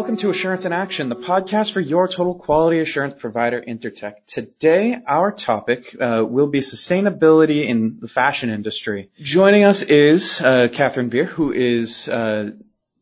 welcome 0.00 0.16
to 0.16 0.30
Assurance 0.30 0.64
in 0.64 0.72
Action, 0.72 1.10
the 1.10 1.14
podcast 1.14 1.72
for 1.72 1.80
your 1.80 2.08
total 2.08 2.34
quality 2.34 2.80
assurance 2.80 3.12
provider, 3.18 3.60
Intertek. 3.60 4.14
Today, 4.26 4.98
our 5.06 5.30
topic 5.30 5.94
uh, 6.00 6.24
will 6.26 6.46
be 6.46 6.60
sustainability 6.60 7.66
in 7.66 7.98
the 8.00 8.08
fashion 8.08 8.48
industry. 8.48 9.10
Joining 9.20 9.62
us 9.62 9.82
is 9.82 10.40
uh, 10.40 10.68
Catherine 10.72 11.10
Beer, 11.10 11.26
who 11.26 11.52
is 11.52 12.08
uh, 12.08 12.52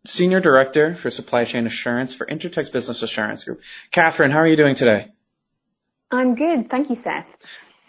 Senior 0.06 0.40
Director 0.40 0.96
for 0.96 1.08
Supply 1.08 1.44
Chain 1.44 1.68
Assurance 1.68 2.16
for 2.16 2.26
Intertek's 2.26 2.70
Business 2.70 3.00
Assurance 3.00 3.44
Group. 3.44 3.60
Catherine, 3.92 4.32
how 4.32 4.40
are 4.40 4.48
you 4.48 4.56
doing 4.56 4.74
today? 4.74 5.06
I'm 6.10 6.34
good. 6.34 6.68
Thank 6.68 6.90
you, 6.90 6.96
Seth. 6.96 7.26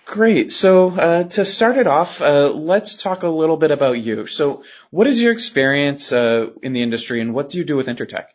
Great. 0.06 0.52
So 0.52 0.92
uh, 0.92 1.24
to 1.30 1.46
start 1.46 1.78
it 1.78 1.88
off, 1.88 2.22
uh, 2.22 2.52
let's 2.52 2.94
talk 2.94 3.24
a 3.24 3.28
little 3.28 3.58
bit 3.58 3.72
about 3.72 3.94
you. 3.94 4.28
So 4.28 4.64
what 4.92 5.08
is 5.08 5.20
your 5.20 5.32
experience 5.32 6.12
uh, 6.12 6.52
in 6.62 6.74
the 6.74 6.84
industry 6.84 7.22
and 7.22 7.34
what 7.34 7.50
do 7.50 7.58
you 7.58 7.64
do 7.64 7.76
with 7.76 7.88
Intertek? 7.88 8.26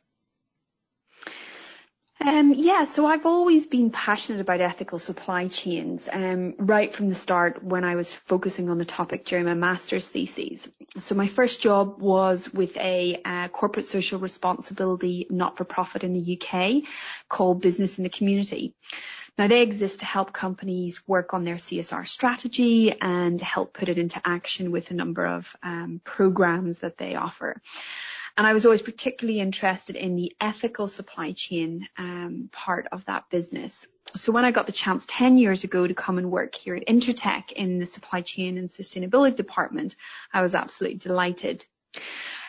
Um, 2.24 2.54
yeah, 2.56 2.86
so 2.86 3.04
I've 3.04 3.26
always 3.26 3.66
been 3.66 3.90
passionate 3.90 4.40
about 4.40 4.62
ethical 4.62 4.98
supply 4.98 5.48
chains, 5.48 6.08
um, 6.10 6.54
right 6.56 6.94
from 6.94 7.10
the 7.10 7.14
start 7.14 7.62
when 7.62 7.84
I 7.84 7.96
was 7.96 8.14
focusing 8.14 8.70
on 8.70 8.78
the 8.78 8.86
topic 8.86 9.26
during 9.26 9.44
my 9.44 9.52
master's 9.52 10.08
thesis. 10.08 10.66
So 10.98 11.14
my 11.14 11.28
first 11.28 11.60
job 11.60 12.00
was 12.00 12.50
with 12.50 12.78
a 12.78 13.20
uh, 13.26 13.48
corporate 13.48 13.84
social 13.84 14.18
responsibility 14.18 15.26
not-for-profit 15.28 16.02
in 16.02 16.14
the 16.14 16.40
UK 16.40 16.88
called 17.28 17.60
Business 17.60 17.98
in 17.98 18.04
the 18.04 18.10
Community. 18.10 18.74
Now 19.36 19.46
they 19.46 19.60
exist 19.60 20.00
to 20.00 20.06
help 20.06 20.32
companies 20.32 21.06
work 21.06 21.34
on 21.34 21.44
their 21.44 21.56
CSR 21.56 22.08
strategy 22.08 22.98
and 23.02 23.38
help 23.38 23.74
put 23.74 23.90
it 23.90 23.98
into 23.98 24.22
action 24.24 24.70
with 24.70 24.90
a 24.90 24.94
number 24.94 25.26
of 25.26 25.54
um, 25.62 26.00
programs 26.04 26.78
that 26.78 26.96
they 26.96 27.16
offer. 27.16 27.60
And 28.36 28.46
I 28.46 28.52
was 28.52 28.64
always 28.64 28.82
particularly 28.82 29.40
interested 29.40 29.94
in 29.94 30.16
the 30.16 30.34
ethical 30.40 30.88
supply 30.88 31.32
chain 31.32 31.88
um, 31.98 32.48
part 32.50 32.88
of 32.90 33.04
that 33.04 33.30
business. 33.30 33.86
So 34.16 34.32
when 34.32 34.44
I 34.44 34.50
got 34.50 34.66
the 34.66 34.72
chance 34.72 35.06
10 35.08 35.36
years 35.36 35.64
ago 35.64 35.86
to 35.86 35.94
come 35.94 36.18
and 36.18 36.30
work 36.30 36.54
here 36.54 36.74
at 36.74 36.86
Intertek 36.86 37.52
in 37.52 37.78
the 37.78 37.86
supply 37.86 38.22
chain 38.22 38.58
and 38.58 38.68
sustainability 38.68 39.36
department, 39.36 39.94
I 40.32 40.42
was 40.42 40.54
absolutely 40.54 40.98
delighted. 40.98 41.64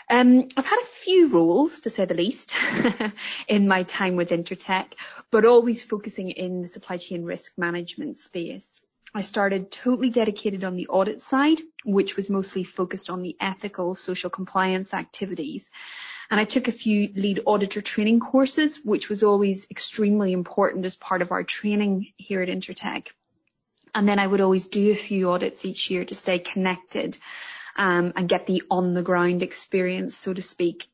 Um, 0.09 0.47
I've 0.57 0.65
had 0.65 0.81
a 0.81 0.85
few 0.85 1.27
roles, 1.29 1.79
to 1.81 1.89
say 1.89 2.05
the 2.05 2.13
least, 2.13 2.53
in 3.47 3.67
my 3.67 3.83
time 3.83 4.15
with 4.15 4.29
Intertek, 4.29 4.93
but 5.31 5.45
always 5.45 5.83
focusing 5.83 6.31
in 6.31 6.61
the 6.61 6.67
supply 6.67 6.97
chain 6.97 7.23
risk 7.23 7.53
management 7.57 8.17
space. 8.17 8.81
I 9.15 9.21
started 9.21 9.71
totally 9.71 10.09
dedicated 10.09 10.65
on 10.65 10.75
the 10.75 10.87
audit 10.87 11.21
side, 11.21 11.61
which 11.85 12.17
was 12.17 12.29
mostly 12.29 12.63
focused 12.63 13.09
on 13.09 13.21
the 13.21 13.37
ethical 13.39 13.95
social 13.95 14.29
compliance 14.29 14.93
activities. 14.93 15.71
And 16.29 16.37
I 16.37 16.43
took 16.43 16.67
a 16.67 16.73
few 16.73 17.09
lead 17.15 17.41
auditor 17.45 17.81
training 17.81 18.19
courses, 18.19 18.83
which 18.83 19.07
was 19.07 19.23
always 19.23 19.67
extremely 19.71 20.33
important 20.33 20.83
as 20.83 20.97
part 20.97 21.21
of 21.21 21.31
our 21.31 21.43
training 21.43 22.07
here 22.17 22.41
at 22.41 22.49
Intertek. 22.49 23.07
And 23.93 24.05
then 24.05 24.19
I 24.19 24.27
would 24.27 24.41
always 24.41 24.67
do 24.67 24.91
a 24.91 24.95
few 24.95 25.31
audits 25.31 25.63
each 25.63 25.89
year 25.89 26.03
to 26.03 26.15
stay 26.15 26.39
connected 26.39 27.17
um, 27.77 28.11
and 28.17 28.27
get 28.27 28.47
the 28.47 28.63
on 28.69 28.93
the 28.93 29.03
ground 29.03 29.43
experience, 29.43 30.17
so 30.17 30.33
to 30.33 30.41
speak. 30.41 30.89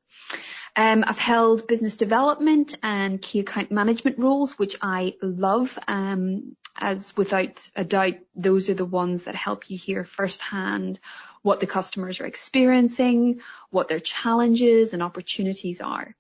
Um, 0.76 1.04
I've 1.08 1.18
held 1.18 1.68
business 1.68 1.98
development 1.98 2.78
and 2.84 3.20
key 3.20 3.40
account 3.40 3.72
management 3.72 4.20
roles, 4.20 4.60
which 4.60 4.76
I 4.80 5.16
love. 5.24 5.78
Um, 5.88 6.56
as 6.78 7.16
without 7.18 7.68
a 7.76 7.84
doubt, 7.84 8.16
those 8.36 8.70
are 8.70 8.74
the 8.74 8.86
ones 8.86 9.24
that 9.24 9.36
help 9.36 9.70
you 9.70 9.78
hear 9.78 10.04
firsthand 10.04 11.00
what 11.42 11.60
the 11.60 11.68
customers 11.68 12.20
are 12.20 12.26
experiencing, 12.26 13.42
what 13.70 13.88
their 13.88 14.00
challenges 14.00 14.94
and 14.94 15.02
opportunities 15.04 15.82
are. 15.82 16.16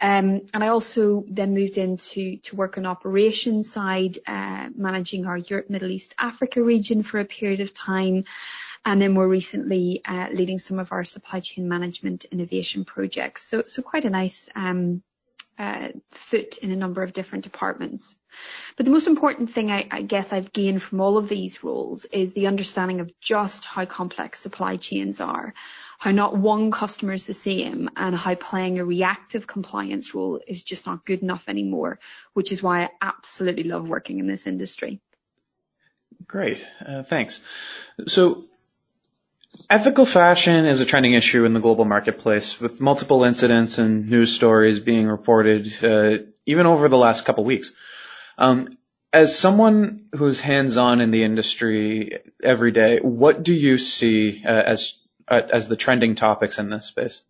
Um, 0.00 0.46
and 0.52 0.64
I 0.64 0.68
also 0.68 1.24
then 1.28 1.54
moved 1.54 1.78
into 1.78 2.36
to 2.38 2.56
work 2.56 2.76
on 2.76 2.86
operations 2.86 3.72
side, 3.72 4.18
uh, 4.26 4.68
managing 4.74 5.26
our 5.26 5.36
Europe, 5.36 5.70
Middle 5.70 5.92
East, 5.92 6.14
Africa 6.18 6.62
region 6.62 7.04
for 7.04 7.20
a 7.20 7.24
period 7.24 7.60
of 7.60 7.72
time. 7.72 8.24
And 8.84 9.00
then 9.00 9.12
more 9.12 9.28
recently, 9.28 10.02
uh, 10.04 10.28
leading 10.32 10.58
some 10.58 10.80
of 10.80 10.90
our 10.90 11.04
supply 11.04 11.38
chain 11.38 11.68
management 11.68 12.24
innovation 12.24 12.84
projects. 12.84 13.44
So, 13.44 13.62
so 13.66 13.80
quite 13.80 14.04
a 14.04 14.10
nice, 14.10 14.48
um, 14.56 15.04
foot 16.10 16.58
in 16.58 16.70
a 16.70 16.76
number 16.76 17.02
of 17.02 17.12
different 17.12 17.44
departments. 17.44 18.16
But 18.76 18.86
the 18.86 18.92
most 18.92 19.06
important 19.06 19.52
thing 19.52 19.70
I, 19.70 19.86
I, 19.90 20.02
guess 20.02 20.32
I've 20.32 20.52
gained 20.52 20.82
from 20.82 21.00
all 21.00 21.18
of 21.18 21.28
these 21.28 21.62
roles 21.62 22.06
is 22.06 22.32
the 22.32 22.46
understanding 22.46 23.00
of 23.00 23.20
just 23.20 23.64
how 23.66 23.84
complex 23.84 24.40
supply 24.40 24.76
chains 24.76 25.20
are, 25.20 25.52
how 25.98 26.10
not 26.10 26.36
one 26.36 26.70
customer 26.70 27.12
is 27.12 27.26
the 27.26 27.34
same, 27.34 27.90
and 27.96 28.16
how 28.16 28.34
playing 28.34 28.78
a 28.78 28.84
reactive 28.84 29.46
compliance 29.46 30.14
role 30.14 30.40
is 30.46 30.62
just 30.62 30.86
not 30.86 31.04
good 31.04 31.22
enough 31.22 31.44
anymore, 31.48 31.98
which 32.32 32.52
is 32.52 32.62
why 32.62 32.84
I 32.84 32.90
absolutely 33.02 33.64
love 33.64 33.88
working 33.88 34.18
in 34.18 34.26
this 34.26 34.46
industry. 34.46 35.00
Great. 36.26 36.66
Uh, 36.84 37.02
thanks. 37.02 37.40
So 38.06 38.44
Ethical 39.68 40.06
fashion 40.06 40.64
is 40.64 40.80
a 40.80 40.86
trending 40.86 41.12
issue 41.12 41.44
in 41.44 41.52
the 41.52 41.60
global 41.60 41.84
marketplace, 41.84 42.60
with 42.60 42.80
multiple 42.80 43.24
incidents 43.24 43.78
and 43.78 44.08
news 44.08 44.32
stories 44.32 44.80
being 44.80 45.06
reported 45.06 45.72
uh, 45.82 46.18
even 46.46 46.66
over 46.66 46.88
the 46.88 46.98
last 46.98 47.24
couple 47.24 47.44
weeks. 47.44 47.72
Um, 48.38 48.68
as 49.12 49.38
someone 49.38 50.06
who's 50.14 50.40
hands-on 50.40 51.00
in 51.00 51.10
the 51.10 51.22
industry 51.22 52.18
every 52.42 52.72
day, 52.72 52.98
what 52.98 53.42
do 53.42 53.54
you 53.54 53.76
see 53.76 54.42
uh, 54.44 54.48
as 54.48 54.98
uh, 55.28 55.42
as 55.52 55.68
the 55.68 55.76
trending 55.76 56.14
topics 56.14 56.58
in 56.58 56.70
this 56.70 56.86
space? 56.86 57.22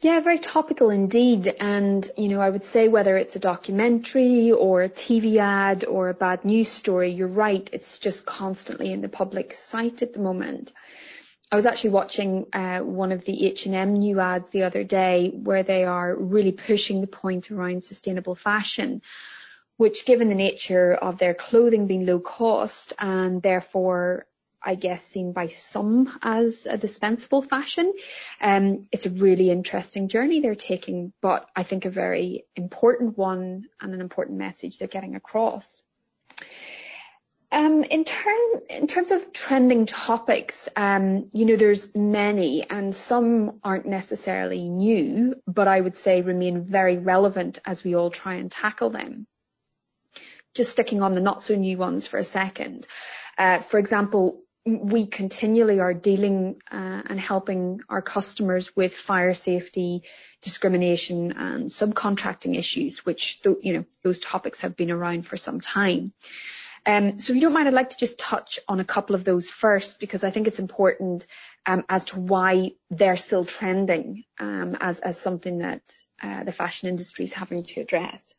Yeah, 0.00 0.20
very 0.20 0.38
topical 0.38 0.90
indeed. 0.90 1.54
And, 1.58 2.08
you 2.18 2.28
know, 2.28 2.40
I 2.40 2.50
would 2.50 2.64
say 2.64 2.88
whether 2.88 3.16
it's 3.16 3.36
a 3.36 3.38
documentary 3.38 4.52
or 4.52 4.82
a 4.82 4.90
TV 4.90 5.38
ad 5.38 5.86
or 5.86 6.10
a 6.10 6.14
bad 6.14 6.44
news 6.44 6.68
story, 6.68 7.12
you're 7.12 7.28
right. 7.28 7.68
It's 7.72 7.98
just 7.98 8.26
constantly 8.26 8.92
in 8.92 9.00
the 9.00 9.08
public 9.08 9.54
sight 9.54 10.02
at 10.02 10.12
the 10.12 10.18
moment. 10.18 10.72
I 11.50 11.56
was 11.56 11.64
actually 11.64 11.90
watching 11.90 12.46
uh, 12.52 12.80
one 12.80 13.10
of 13.10 13.24
the 13.24 13.46
H&M 13.46 13.94
new 13.94 14.20
ads 14.20 14.50
the 14.50 14.64
other 14.64 14.84
day 14.84 15.30
where 15.34 15.62
they 15.62 15.84
are 15.84 16.14
really 16.14 16.52
pushing 16.52 17.00
the 17.00 17.06
point 17.06 17.50
around 17.50 17.82
sustainable 17.82 18.34
fashion, 18.34 19.00
which 19.78 20.04
given 20.04 20.28
the 20.28 20.34
nature 20.34 20.92
of 20.92 21.16
their 21.16 21.34
clothing 21.34 21.86
being 21.86 22.04
low 22.04 22.18
cost 22.18 22.92
and 22.98 23.40
therefore 23.40 24.26
I 24.66 24.74
guess, 24.74 25.04
seen 25.04 25.32
by 25.32 25.46
some 25.46 26.18
as 26.22 26.66
a 26.66 26.76
dispensable 26.76 27.40
fashion. 27.40 27.92
Um, 28.40 28.88
it's 28.90 29.06
a 29.06 29.10
really 29.10 29.48
interesting 29.48 30.08
journey 30.08 30.40
they're 30.40 30.56
taking, 30.56 31.12
but 31.22 31.48
I 31.54 31.62
think 31.62 31.84
a 31.84 31.90
very 31.90 32.44
important 32.56 33.16
one 33.16 33.66
and 33.80 33.94
an 33.94 34.00
important 34.00 34.38
message 34.38 34.78
they're 34.78 34.88
getting 34.88 35.14
across. 35.14 35.82
Um, 37.52 37.84
in 37.84 38.02
turn, 38.02 38.62
in 38.68 38.88
terms 38.88 39.12
of 39.12 39.32
trending 39.32 39.86
topics, 39.86 40.68
um, 40.74 41.30
you 41.32 41.44
know, 41.44 41.54
there's 41.54 41.94
many 41.94 42.68
and 42.68 42.92
some 42.92 43.60
aren't 43.62 43.86
necessarily 43.86 44.68
new, 44.68 45.36
but 45.46 45.68
I 45.68 45.80
would 45.80 45.96
say 45.96 46.22
remain 46.22 46.64
very 46.64 46.98
relevant 46.98 47.60
as 47.64 47.84
we 47.84 47.94
all 47.94 48.10
try 48.10 48.34
and 48.34 48.50
tackle 48.50 48.90
them. 48.90 49.28
Just 50.54 50.72
sticking 50.72 51.02
on 51.02 51.12
the 51.12 51.20
not 51.20 51.44
so 51.44 51.54
new 51.54 51.78
ones 51.78 52.08
for 52.08 52.18
a 52.18 52.24
second. 52.24 52.88
Uh, 53.38 53.60
for 53.60 53.78
example, 53.78 54.42
we 54.66 55.06
continually 55.06 55.78
are 55.78 55.94
dealing 55.94 56.60
uh, 56.72 57.02
and 57.06 57.20
helping 57.20 57.80
our 57.88 58.02
customers 58.02 58.74
with 58.74 58.92
fire 58.94 59.32
safety, 59.32 60.02
discrimination 60.42 61.32
and 61.32 61.66
subcontracting 61.66 62.58
issues, 62.58 63.06
which 63.06 63.40
you 63.62 63.74
know 63.74 63.84
those 64.02 64.18
topics 64.18 64.62
have 64.62 64.76
been 64.76 64.90
around 64.90 65.26
for 65.26 65.36
some 65.36 65.60
time. 65.60 66.12
Um, 66.84 67.18
so 67.18 67.32
if 67.32 67.36
you 67.36 67.42
don't 67.42 67.52
mind, 67.52 67.68
I'd 67.68 67.74
like 67.74 67.90
to 67.90 67.96
just 67.96 68.18
touch 68.18 68.58
on 68.68 68.80
a 68.80 68.84
couple 68.84 69.14
of 69.14 69.24
those 69.24 69.50
first 69.50 70.00
because 70.00 70.24
I 70.24 70.30
think 70.30 70.46
it's 70.46 70.60
important 70.60 71.26
um, 71.64 71.84
as 71.88 72.04
to 72.06 72.20
why 72.20 72.72
they're 72.90 73.16
still 73.16 73.44
trending 73.44 74.24
um, 74.38 74.76
as, 74.80 75.00
as 75.00 75.20
something 75.20 75.58
that 75.58 75.82
uh, 76.22 76.44
the 76.44 76.52
fashion 76.52 76.88
industry 76.88 77.24
is 77.24 77.32
having 77.32 77.64
to 77.64 77.80
address. 77.80 78.34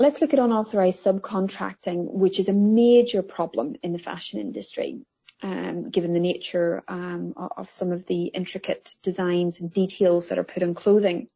Let's 0.00 0.20
look 0.20 0.32
at 0.32 0.40
unauthorized 0.40 1.04
subcontracting, 1.04 2.12
which 2.12 2.40
is 2.40 2.48
a 2.48 2.52
major 2.52 3.22
problem 3.22 3.76
in 3.84 3.92
the 3.92 4.00
fashion 4.00 4.40
industry 4.40 5.04
given 5.90 6.12
the 6.12 6.20
nature 6.20 6.82
um, 6.88 7.34
of 7.36 7.68
some 7.68 7.92
of 7.92 8.06
the 8.06 8.24
intricate 8.24 8.96
designs 9.02 9.60
and 9.60 9.72
details 9.72 10.28
that 10.28 10.38
are 10.38 10.44
put 10.44 10.62
on 10.62 10.74
clothing. 10.74 11.28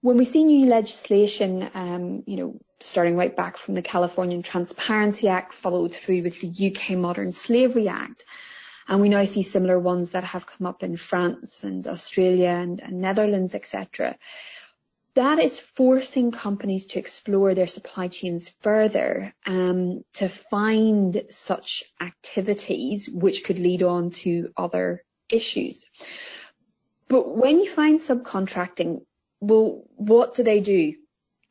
When 0.00 0.16
we 0.16 0.24
see 0.24 0.44
new 0.44 0.66
legislation, 0.66 1.68
um, 1.74 2.22
you 2.26 2.36
know, 2.36 2.60
starting 2.78 3.16
right 3.16 3.36
back 3.36 3.58
from 3.58 3.74
the 3.74 3.82
Californian 3.82 4.42
Transparency 4.42 5.28
Act, 5.28 5.52
followed 5.52 5.94
through 5.94 6.22
with 6.22 6.40
the 6.40 6.72
UK 6.72 6.96
Modern 6.96 7.32
Slavery 7.32 7.88
Act, 7.88 8.24
and 8.88 9.00
we 9.00 9.08
now 9.10 9.24
see 9.24 9.42
similar 9.42 9.78
ones 9.78 10.12
that 10.12 10.24
have 10.24 10.46
come 10.46 10.66
up 10.66 10.82
in 10.82 10.96
France 10.96 11.64
and 11.64 11.86
Australia 11.86 12.48
and 12.48 12.82
Netherlands, 12.90 13.54
etc 13.54 14.16
that 15.14 15.38
is 15.38 15.58
forcing 15.58 16.30
companies 16.30 16.86
to 16.86 16.98
explore 16.98 17.54
their 17.54 17.66
supply 17.66 18.08
chains 18.08 18.48
further 18.60 19.34
um, 19.46 20.04
to 20.14 20.28
find 20.28 21.24
such 21.30 21.84
activities 22.00 23.08
which 23.08 23.44
could 23.44 23.58
lead 23.58 23.82
on 23.82 24.10
to 24.10 24.52
other 24.56 25.04
issues. 25.28 25.86
But 27.08 27.36
when 27.36 27.58
you 27.58 27.68
find 27.68 27.98
subcontracting, 27.98 29.00
well, 29.40 29.82
what 29.96 30.34
do 30.34 30.44
they 30.44 30.60
do? 30.60 30.94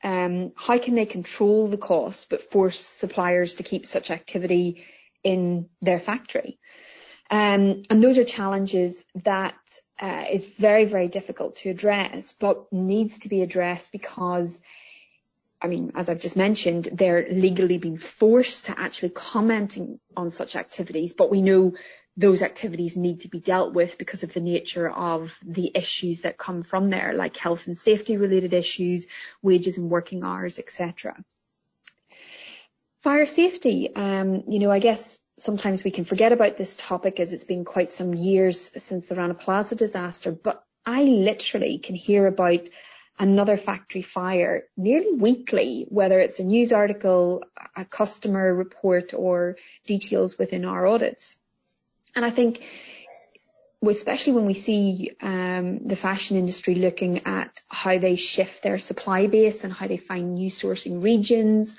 Um, 0.02 0.54
how 0.56 0.78
can 0.78 0.96
they 0.96 1.06
control 1.06 1.68
the 1.68 1.78
cost 1.78 2.30
but 2.30 2.50
force 2.50 2.80
suppliers 2.80 3.56
to 3.56 3.64
keep 3.64 3.86
such 3.86 4.12
activity 4.12 4.86
in 5.24 5.70
their 5.82 6.00
factory? 6.00 6.60
Um, 7.30 7.84
and 7.90 8.02
those 8.02 8.18
are 8.18 8.24
challenges 8.24 9.04
that 9.24 9.58
uh, 10.00 10.26
is 10.32 10.46
very, 10.46 10.86
very 10.86 11.08
difficult 11.08 11.58
to 11.58 11.70
address, 11.70 12.34
but 12.34 12.72
needs 12.72 13.20
to 13.20 13.30
be 13.30 13.42
addressed 13.42 13.92
because, 13.92 14.62
I 15.62 15.68
mean, 15.68 15.92
as 15.96 16.10
I've 16.10 16.22
just 16.22 16.36
mentioned, 16.36 16.90
they're 16.92 17.28
legally 17.30 17.78
being 17.78 17.98
forced 17.98 18.66
to 18.66 18.80
actually 18.80 19.10
commenting 19.10 20.00
on 20.16 20.32
such 20.32 20.56
activities, 20.56 21.14
but 21.14 21.30
we 21.30 21.42
know 21.42 21.74
those 22.16 22.42
activities 22.42 22.98
need 22.98 23.22
to 23.22 23.30
be 23.30 23.40
dealt 23.40 23.74
with 23.74 23.98
because 23.98 24.24
of 24.24 24.34
the 24.34 24.42
nature 24.42 24.90
of 24.90 25.34
the 25.42 25.72
issues 25.74 26.22
that 26.22 26.38
come 26.38 26.64
from 26.64 26.90
there, 26.90 27.14
like 27.14 27.38
health 27.38 27.68
and 27.68 27.78
safety 27.78 28.18
related 28.18 28.54
issues, 28.54 29.08
wages 29.42 29.78
and 29.78 29.90
working 29.90 30.24
hours, 30.24 30.60
etc. 30.60 31.16
Fire 33.02 33.26
safety, 33.26 33.96
um, 33.96 34.44
you 34.48 34.60
know, 34.60 34.70
I 34.70 34.80
guess 34.80 35.18
sometimes 35.40 35.84
we 35.84 35.92
can 35.92 36.06
forget 36.06 36.32
about 36.32 36.58
this 36.58 36.76
topic 36.76 37.20
as 37.20 37.34
it's 37.34 37.46
been 37.46 37.66
quite 37.66 37.90
some 37.90 38.14
years 38.14 38.72
since 38.78 39.06
the 39.06 39.16
Rana 39.16 39.34
Plaza 39.34 39.76
disaster, 39.76 40.32
but 40.32 40.64
I 40.86 41.04
literally 41.04 41.80
can 41.80 41.96
hear 41.96 42.28
about 42.28 42.70
another 43.18 43.58
factory 43.58 44.02
fire 44.02 44.66
nearly 44.78 45.14
weekly, 45.14 45.86
whether 45.90 46.20
it's 46.20 46.40
a 46.40 46.44
news 46.44 46.72
article, 46.72 47.44
a 47.76 47.84
customer 47.84 48.54
report 48.54 49.14
or 49.14 49.58
details 49.86 50.38
within 50.38 50.66
our 50.66 50.88
audits. 50.88 51.36
And 52.16 52.26
I 52.26 52.32
think, 52.32 52.66
especially 53.86 54.34
when 54.34 54.46
we 54.46 54.54
see 54.54 55.12
um, 55.22 55.88
the 55.88 55.96
fashion 55.96 56.38
industry 56.38 56.76
looking 56.76 57.26
at 57.26 57.62
how 57.68 57.98
they 57.98 58.16
shift 58.16 58.64
their 58.64 58.80
supply 58.80 59.28
base 59.28 59.64
and 59.64 59.74
how 59.74 59.88
they 59.88 59.98
find 59.98 60.36
new 60.36 60.50
sourcing 60.50 61.04
regions, 61.04 61.78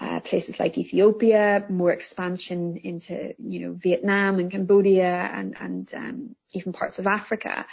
uh, 0.00 0.20
places 0.20 0.58
like 0.58 0.78
Ethiopia, 0.78 1.66
more 1.68 1.92
expansion 1.92 2.76
into, 2.76 3.34
you 3.38 3.60
know, 3.60 3.72
Vietnam 3.72 4.38
and 4.38 4.50
Cambodia 4.50 5.30
and, 5.34 5.56
and 5.60 5.94
um, 5.94 6.36
even 6.52 6.72
parts 6.72 6.98
of 6.98 7.06
Africa. 7.06 7.66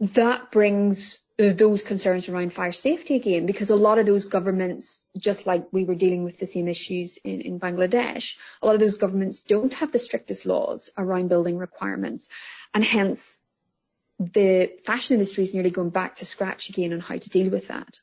That 0.00 0.50
brings 0.50 1.18
those 1.36 1.82
concerns 1.82 2.28
around 2.28 2.52
fire 2.52 2.72
safety 2.72 3.16
again, 3.16 3.44
because 3.44 3.70
a 3.70 3.76
lot 3.76 3.98
of 3.98 4.06
those 4.06 4.26
governments, 4.26 5.04
just 5.16 5.46
like 5.46 5.66
we 5.72 5.84
were 5.84 5.96
dealing 5.96 6.22
with 6.22 6.38
the 6.38 6.46
same 6.46 6.68
issues 6.68 7.16
in, 7.18 7.40
in 7.40 7.60
Bangladesh, 7.60 8.36
a 8.62 8.66
lot 8.66 8.74
of 8.74 8.80
those 8.80 8.94
governments 8.94 9.40
don't 9.40 9.74
have 9.74 9.90
the 9.90 9.98
strictest 9.98 10.46
laws 10.46 10.90
around 10.96 11.28
building 11.28 11.58
requirements. 11.58 12.28
And 12.72 12.84
hence, 12.84 13.40
the 14.18 14.70
fashion 14.84 15.14
industry 15.14 15.42
is 15.42 15.54
nearly 15.54 15.70
going 15.70 15.90
back 15.90 16.16
to 16.16 16.24
scratch 16.24 16.68
again 16.68 16.92
on 16.92 17.00
how 17.00 17.16
to 17.18 17.30
deal 17.30 17.50
with 17.50 17.66
that. 17.68 17.98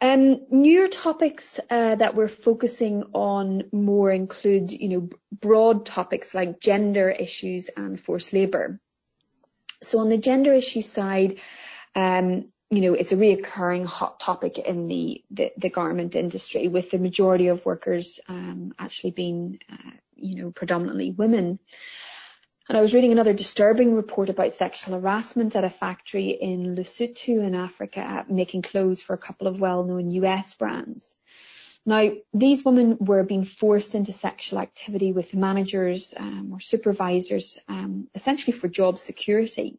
Um, 0.00 0.46
newer 0.50 0.88
topics 0.88 1.58
uh, 1.70 1.94
that 1.94 2.14
we're 2.14 2.28
focusing 2.28 3.04
on 3.14 3.64
more 3.72 4.10
include, 4.10 4.70
you 4.72 4.88
know, 4.88 5.08
broad 5.32 5.86
topics 5.86 6.34
like 6.34 6.60
gender 6.60 7.10
issues 7.10 7.70
and 7.76 7.98
forced 7.98 8.32
labour. 8.32 8.80
So 9.82 9.98
on 10.00 10.08
the 10.08 10.18
gender 10.18 10.52
issue 10.52 10.82
side, 10.82 11.40
um, 11.94 12.50
you 12.70 12.80
know, 12.80 12.94
it's 12.94 13.12
a 13.12 13.16
reoccurring 13.16 13.86
hot 13.86 14.18
topic 14.20 14.58
in 14.58 14.88
the, 14.88 15.22
the, 15.30 15.52
the 15.56 15.70
garment 15.70 16.16
industry 16.16 16.68
with 16.68 16.90
the 16.90 16.98
majority 16.98 17.48
of 17.48 17.64
workers 17.64 18.18
um, 18.28 18.72
actually 18.78 19.12
being, 19.12 19.60
uh, 19.70 19.90
you 20.16 20.36
know, 20.36 20.50
predominantly 20.50 21.12
women. 21.12 21.58
And 22.66 22.78
I 22.78 22.80
was 22.80 22.94
reading 22.94 23.12
another 23.12 23.34
disturbing 23.34 23.94
report 23.94 24.30
about 24.30 24.54
sexual 24.54 24.98
harassment 24.98 25.54
at 25.54 25.64
a 25.64 25.70
factory 25.70 26.30
in 26.30 26.74
Lesotho 26.74 27.44
in 27.44 27.54
Africa, 27.54 28.24
making 28.28 28.62
clothes 28.62 29.02
for 29.02 29.12
a 29.12 29.18
couple 29.18 29.46
of 29.46 29.60
well-known 29.60 30.10
US 30.10 30.54
brands. 30.54 31.14
Now, 31.84 32.12
these 32.32 32.64
women 32.64 32.96
were 32.98 33.22
being 33.22 33.44
forced 33.44 33.94
into 33.94 34.14
sexual 34.14 34.58
activity 34.58 35.12
with 35.12 35.34
managers 35.34 36.14
um, 36.16 36.52
or 36.54 36.60
supervisors, 36.60 37.58
um, 37.68 38.08
essentially 38.14 38.56
for 38.56 38.68
job 38.68 38.98
security. 38.98 39.78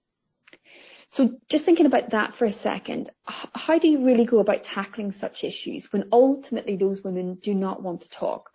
So 1.09 1.39
just 1.49 1.65
thinking 1.65 1.87
about 1.87 2.11
that 2.11 2.35
for 2.35 2.45
a 2.45 2.53
second, 2.53 3.09
how 3.25 3.79
do 3.79 3.87
you 3.87 4.05
really 4.05 4.25
go 4.25 4.37
about 4.37 4.63
tackling 4.63 5.11
such 5.11 5.43
issues 5.43 5.91
when 5.91 6.09
ultimately 6.11 6.75
those 6.75 7.03
women 7.03 7.35
do 7.41 7.55
not 7.55 7.81
want 7.81 8.01
to 8.01 8.09
talk 8.11 8.51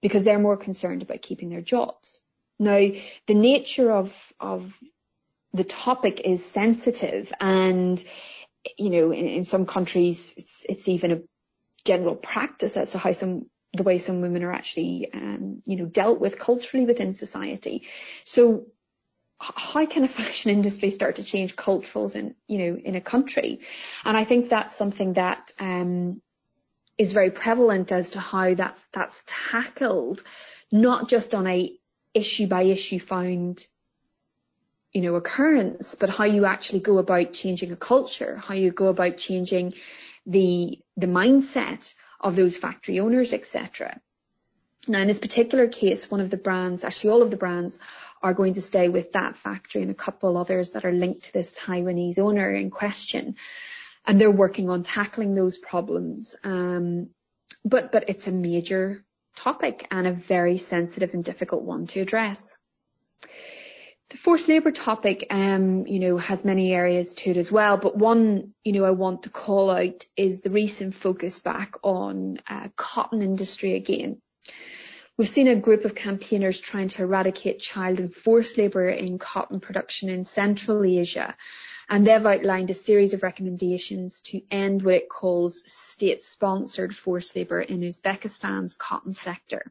because 0.00 0.22
they're 0.22 0.38
more 0.38 0.56
concerned 0.56 1.02
about 1.02 1.22
keeping 1.22 1.48
their 1.48 1.62
jobs? 1.62 2.21
Now, 2.62 2.88
the 3.26 3.34
nature 3.34 3.90
of, 3.90 4.14
of 4.38 4.72
the 5.52 5.64
topic 5.64 6.20
is 6.20 6.44
sensitive 6.44 7.32
and, 7.40 8.02
you 8.78 8.90
know, 8.90 9.12
in, 9.12 9.26
in 9.26 9.44
some 9.44 9.66
countries 9.66 10.32
it's, 10.36 10.64
it's 10.68 10.88
even 10.88 11.10
a 11.12 11.20
general 11.84 12.14
practice 12.14 12.76
as 12.76 12.92
to 12.92 12.98
how 12.98 13.12
some 13.12 13.46
the 13.74 13.82
way 13.82 13.98
some 13.98 14.20
women 14.20 14.44
are 14.44 14.52
actually, 14.52 15.08
um, 15.12 15.62
you 15.64 15.76
know, 15.76 15.86
dealt 15.86 16.20
with 16.20 16.38
culturally 16.38 16.86
within 16.86 17.14
society. 17.14 17.86
So 18.24 18.66
how 19.40 19.86
can 19.86 20.04
a 20.04 20.08
fashion 20.20 20.50
industry 20.50 20.90
start 20.90 21.16
to 21.16 21.24
change 21.24 21.56
cultures 21.56 22.14
in, 22.14 22.34
you 22.46 22.58
know, 22.58 22.78
in 22.78 22.94
a 22.94 23.00
country? 23.00 23.60
And 24.04 24.16
I 24.16 24.24
think 24.24 24.48
that's 24.48 24.76
something 24.76 25.14
that, 25.14 25.52
um, 25.58 26.20
is 26.98 27.12
very 27.12 27.30
prevalent 27.30 27.90
as 27.90 28.10
to 28.10 28.20
how 28.20 28.54
that's, 28.54 28.86
that's 28.92 29.22
tackled, 29.26 30.22
not 30.70 31.08
just 31.08 31.34
on 31.34 31.46
a 31.46 31.76
issue 32.14 32.46
by 32.46 32.62
issue 32.62 32.98
found, 32.98 33.66
you 34.92 35.02
know, 35.02 35.14
occurrence, 35.14 35.94
but 35.94 36.10
how 36.10 36.24
you 36.24 36.44
actually 36.44 36.80
go 36.80 36.98
about 36.98 37.32
changing 37.32 37.72
a 37.72 37.76
culture, 37.76 38.36
how 38.36 38.54
you 38.54 38.70
go 38.70 38.88
about 38.88 39.16
changing 39.16 39.74
the, 40.26 40.78
the 40.96 41.06
mindset 41.06 41.94
of 42.20 42.36
those 42.36 42.56
factory 42.56 43.00
owners, 43.00 43.32
etc. 43.32 44.00
Now, 44.88 45.00
in 45.00 45.08
this 45.08 45.18
particular 45.18 45.68
case, 45.68 46.10
one 46.10 46.20
of 46.20 46.30
the 46.30 46.36
brands, 46.36 46.82
actually 46.82 47.10
all 47.10 47.22
of 47.22 47.30
the 47.30 47.36
brands 47.36 47.78
are 48.20 48.34
going 48.34 48.54
to 48.54 48.62
stay 48.62 48.88
with 48.88 49.12
that 49.12 49.36
factory 49.36 49.82
and 49.82 49.90
a 49.90 49.94
couple 49.94 50.36
others 50.36 50.70
that 50.70 50.84
are 50.84 50.92
linked 50.92 51.24
to 51.24 51.32
this 51.32 51.54
Taiwanese 51.54 52.18
owner 52.18 52.52
in 52.52 52.70
question. 52.70 53.36
And 54.04 54.20
they're 54.20 54.30
working 54.30 54.68
on 54.70 54.82
tackling 54.82 55.34
those 55.34 55.58
problems. 55.58 56.34
Um, 56.42 57.10
but, 57.64 57.92
but 57.92 58.08
it's 58.08 58.26
a 58.26 58.32
major 58.32 59.04
topic 59.36 59.86
and 59.90 60.06
a 60.06 60.12
very 60.12 60.58
sensitive 60.58 61.14
and 61.14 61.24
difficult 61.24 61.62
one 61.62 61.86
to 61.88 62.00
address. 62.00 62.56
The 64.10 64.18
forced 64.18 64.48
labour 64.48 64.72
topic, 64.72 65.26
um, 65.30 65.86
you 65.86 65.98
know, 65.98 66.18
has 66.18 66.44
many 66.44 66.72
areas 66.74 67.14
to 67.14 67.30
it 67.30 67.38
as 67.38 67.50
well, 67.50 67.78
but 67.78 67.96
one, 67.96 68.52
you 68.62 68.72
know, 68.72 68.84
I 68.84 68.90
want 68.90 69.22
to 69.22 69.30
call 69.30 69.70
out 69.70 70.04
is 70.16 70.42
the 70.42 70.50
recent 70.50 70.94
focus 70.94 71.38
back 71.38 71.76
on 71.82 72.38
uh, 72.46 72.68
cotton 72.76 73.22
industry 73.22 73.74
again. 73.74 74.20
We've 75.16 75.28
seen 75.28 75.48
a 75.48 75.56
group 75.56 75.84
of 75.84 75.94
campaigners 75.94 76.60
trying 76.60 76.88
to 76.88 77.02
eradicate 77.02 77.60
child 77.60 78.00
and 78.00 78.14
forced 78.14 78.58
labour 78.58 78.88
in 78.88 79.18
cotton 79.18 79.60
production 79.60 80.10
in 80.10 80.24
Central 80.24 80.84
Asia, 80.84 81.36
and 81.92 82.06
they've 82.06 82.24
outlined 82.24 82.70
a 82.70 82.74
series 82.74 83.12
of 83.12 83.22
recommendations 83.22 84.22
to 84.22 84.40
end 84.50 84.80
what 84.80 84.94
it 84.94 85.10
calls 85.10 85.62
state-sponsored 85.70 86.96
forced 86.96 87.36
labour 87.36 87.60
in 87.60 87.82
Uzbekistan's 87.82 88.74
cotton 88.74 89.12
sector. 89.12 89.70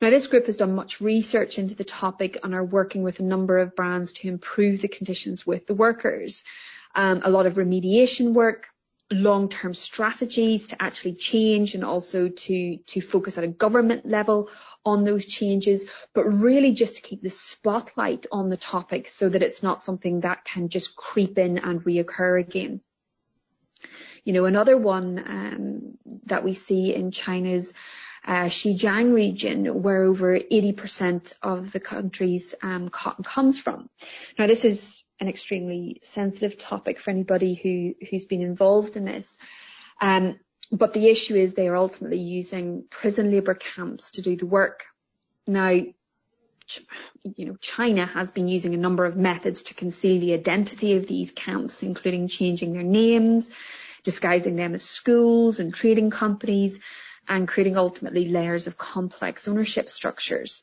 Now, 0.00 0.08
this 0.08 0.26
group 0.26 0.46
has 0.46 0.56
done 0.56 0.74
much 0.74 1.02
research 1.02 1.58
into 1.58 1.74
the 1.74 1.84
topic 1.84 2.38
and 2.42 2.54
are 2.54 2.64
working 2.64 3.02
with 3.02 3.20
a 3.20 3.24
number 3.24 3.58
of 3.58 3.76
brands 3.76 4.14
to 4.14 4.28
improve 4.28 4.80
the 4.80 4.88
conditions 4.88 5.46
with 5.46 5.66
the 5.66 5.74
workers. 5.74 6.44
Um, 6.94 7.20
a 7.22 7.30
lot 7.30 7.44
of 7.44 7.56
remediation 7.56 8.32
work, 8.32 8.68
long-term 9.14 9.74
strategies 9.74 10.68
to 10.68 10.82
actually 10.82 11.14
change 11.14 11.74
and 11.74 11.84
also 11.84 12.28
to, 12.28 12.76
to 12.86 13.00
focus 13.00 13.38
at 13.38 13.44
a 13.44 13.48
government 13.48 14.06
level 14.06 14.50
on 14.84 15.04
those 15.04 15.24
changes, 15.24 15.86
but 16.12 16.24
really 16.24 16.72
just 16.72 16.96
to 16.96 17.02
keep 17.02 17.22
the 17.22 17.30
spotlight 17.30 18.26
on 18.30 18.50
the 18.50 18.56
topic 18.56 19.08
so 19.08 19.28
that 19.28 19.42
it's 19.42 19.62
not 19.62 19.82
something 19.82 20.20
that 20.20 20.44
can 20.44 20.68
just 20.68 20.96
creep 20.96 21.38
in 21.38 21.58
and 21.58 21.82
reoccur 21.84 22.40
again. 22.40 22.80
You 24.24 24.32
know, 24.32 24.46
another 24.46 24.76
one 24.76 25.22
um, 25.26 25.98
that 26.26 26.44
we 26.44 26.54
see 26.54 26.94
in 26.94 27.10
China's 27.10 27.74
uh, 28.26 28.44
Xinjiang 28.44 29.12
region, 29.12 29.82
where 29.82 30.04
over 30.04 30.38
80% 30.38 31.34
of 31.42 31.72
the 31.72 31.80
country's 31.80 32.54
um, 32.62 32.88
cotton 32.88 33.22
comes 33.22 33.58
from. 33.58 33.90
Now, 34.38 34.46
this 34.46 34.64
is 34.64 35.03
an 35.20 35.28
extremely 35.28 36.00
sensitive 36.02 36.58
topic 36.58 36.98
for 36.98 37.10
anybody 37.10 37.54
who 37.54 37.94
who's 38.08 38.26
been 38.26 38.42
involved 38.42 38.96
in 38.96 39.04
this. 39.04 39.38
Um, 40.00 40.38
but 40.72 40.92
the 40.92 41.08
issue 41.08 41.36
is 41.36 41.54
they 41.54 41.68
are 41.68 41.76
ultimately 41.76 42.18
using 42.18 42.84
prison 42.90 43.30
labour 43.30 43.54
camps 43.54 44.12
to 44.12 44.22
do 44.22 44.36
the 44.36 44.46
work. 44.46 44.84
Now, 45.46 45.68
you 45.70 47.46
know, 47.46 47.56
China 47.60 48.06
has 48.06 48.30
been 48.30 48.48
using 48.48 48.74
a 48.74 48.78
number 48.78 49.04
of 49.04 49.16
methods 49.16 49.64
to 49.64 49.74
conceal 49.74 50.20
the 50.20 50.32
identity 50.32 50.96
of 50.96 51.06
these 51.06 51.30
camps, 51.30 51.82
including 51.82 52.28
changing 52.28 52.72
their 52.72 52.82
names, 52.82 53.50
disguising 54.02 54.56
them 54.56 54.74
as 54.74 54.82
schools 54.82 55.60
and 55.60 55.72
trading 55.74 56.10
companies, 56.10 56.78
and 57.28 57.48
creating 57.48 57.76
ultimately 57.76 58.28
layers 58.28 58.66
of 58.66 58.76
complex 58.76 59.46
ownership 59.46 59.88
structures. 59.88 60.62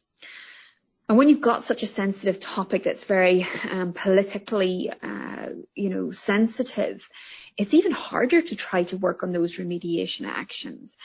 And 1.12 1.18
when 1.18 1.27
you've 1.27 1.41
got 1.41 1.65
such 1.65 1.84
a 1.84 1.88
sensitive 1.88 2.39
topic 2.39 2.84
that's 2.84 3.03
very 3.03 3.46
um, 3.70 3.91
politically, 3.91 4.89
uh, 5.03 5.50
you 5.75 5.89
know, 5.89 6.12
sensitive, 6.12 7.10
it's 7.58 7.74
even 7.74 7.91
harder 7.91 8.41
to 8.41 8.56
try 8.56 8.84
to 8.84 8.96
work 8.96 9.22
on 9.22 9.34
those 9.34 9.58
remediation 9.58 10.25
actions. 10.25 10.96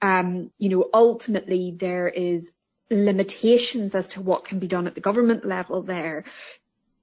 Um, 0.00 0.50
you 0.58 0.68
know, 0.68 0.90
ultimately 0.92 1.76
there 1.78 2.08
is 2.08 2.50
limitations 2.90 3.94
as 3.94 4.08
to 4.08 4.20
what 4.20 4.44
can 4.44 4.58
be 4.58 4.66
done 4.66 4.88
at 4.88 4.96
the 4.96 5.00
government 5.00 5.44
level 5.44 5.82
there. 5.82 6.24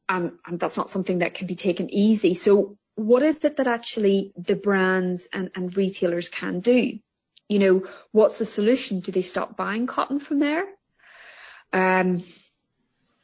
and 0.10 0.34
that's 0.52 0.76
not 0.76 0.90
something 0.90 1.20
that 1.20 1.36
can 1.36 1.48
be 1.48 1.56
taken 1.56 1.90
easy. 1.90 2.34
So 2.34 2.78
what 2.96 3.24
is 3.24 3.46
it 3.46 3.56
that 3.56 3.68
actually 3.68 4.34
the 4.36 4.58
brands 4.58 5.30
and, 5.32 5.50
and 5.56 5.78
retailers 5.78 6.28
can 6.28 6.60
do? 6.60 7.00
You 7.48 7.60
know, 7.60 7.84
what's 8.12 8.38
the 8.38 8.46
solution? 8.46 9.00
Do 9.00 9.14
they 9.14 9.22
stop 9.22 9.56
buying 9.56 9.88
cotton 9.88 10.20
from 10.20 10.40
there? 10.40 10.66
Um, 11.72 12.24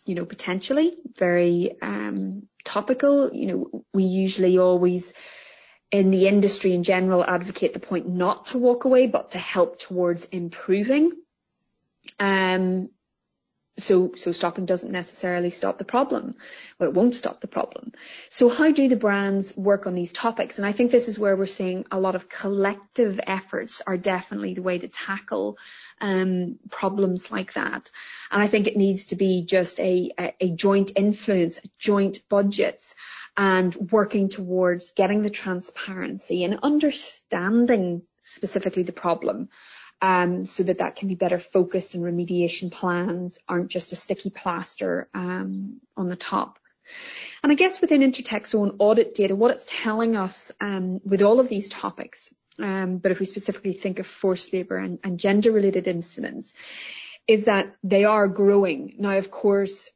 you 0.05 0.15
know, 0.15 0.25
potentially 0.25 0.95
very 1.17 1.75
um, 1.81 2.47
topical. 2.63 3.33
You 3.33 3.47
know, 3.47 3.85
we 3.93 4.03
usually 4.03 4.57
always 4.57 5.13
in 5.91 6.11
the 6.11 6.27
industry 6.27 6.73
in 6.73 6.83
general 6.83 7.23
advocate 7.23 7.73
the 7.73 7.79
point 7.79 8.07
not 8.07 8.47
to 8.47 8.57
walk 8.57 8.85
away, 8.85 9.07
but 9.07 9.31
to 9.31 9.37
help 9.37 9.79
towards 9.79 10.25
improving. 10.25 11.11
Um, 12.19 12.89
so, 13.77 14.13
so 14.15 14.31
stopping 14.31 14.65
doesn't 14.65 14.91
necessarily 14.91 15.49
stop 15.49 15.77
the 15.77 15.83
problem. 15.83 16.33
Well, 16.79 16.89
it 16.89 16.95
won't 16.95 17.13
stop 17.13 17.41
the 17.41 17.47
problem. 17.47 17.91
So 18.29 18.47
how 18.47 18.71
do 18.71 18.87
the 18.87 18.95
brands 18.95 19.55
work 19.57 19.85
on 19.85 19.95
these 19.95 20.13
topics? 20.13 20.57
And 20.57 20.65
I 20.65 20.71
think 20.71 20.91
this 20.91 21.09
is 21.09 21.19
where 21.19 21.35
we're 21.35 21.45
seeing 21.45 21.85
a 21.91 21.99
lot 21.99 22.15
of 22.15 22.29
collective 22.29 23.19
efforts 23.27 23.81
are 23.85 23.97
definitely 23.97 24.53
the 24.53 24.61
way 24.61 24.77
to 24.77 24.87
tackle 24.87 25.57
um, 26.01 26.59
problems 26.69 27.31
like 27.31 27.53
that. 27.53 27.89
And 28.31 28.41
I 28.41 28.47
think 28.47 28.67
it 28.67 28.77
needs 28.77 29.07
to 29.07 29.15
be 29.15 29.43
just 29.43 29.79
a, 29.79 30.11
a, 30.39 30.49
joint 30.51 30.91
influence, 30.95 31.59
joint 31.77 32.19
budgets 32.29 32.95
and 33.37 33.75
working 33.91 34.29
towards 34.29 34.91
getting 34.91 35.21
the 35.21 35.29
transparency 35.29 36.43
and 36.43 36.59
understanding 36.63 38.01
specifically 38.21 38.83
the 38.83 38.91
problem 38.91 39.49
um, 40.01 40.45
so 40.45 40.63
that 40.63 40.79
that 40.79 40.95
can 40.95 41.07
be 41.07 41.15
better 41.15 41.39
focused 41.39 41.95
and 41.95 42.03
remediation 42.03 42.71
plans 42.71 43.39
aren't 43.47 43.69
just 43.69 43.91
a 43.91 43.95
sticky 43.95 44.29
plaster 44.29 45.09
um, 45.13 45.81
on 45.95 46.09
the 46.09 46.15
top. 46.15 46.59
And 47.41 47.51
I 47.51 47.55
guess 47.55 47.81
within 47.81 48.01
Intertek's 48.01 48.53
own 48.53 48.75
audit 48.79 49.15
data, 49.15 49.35
what 49.35 49.51
it's 49.51 49.65
telling 49.67 50.15
us 50.15 50.51
um, 50.61 51.01
with 51.03 51.21
all 51.21 51.39
of 51.39 51.49
these 51.49 51.69
topics, 51.69 52.31
but 52.57 53.11
if 53.11 53.19
we 53.19 53.25
specifically 53.25 53.73
think 53.73 53.99
of 53.99 54.07
forced 54.07 54.53
labour 54.53 54.77
and, 54.77 54.99
and 55.03 55.19
gender-related 55.19 55.87
incidents, 55.87 56.53
is 57.27 57.45
that 57.45 57.75
they 57.83 58.05
are 58.05 58.27
growing. 58.27 58.95
Now, 58.99 59.17
of 59.17 59.31
course, 59.31 59.89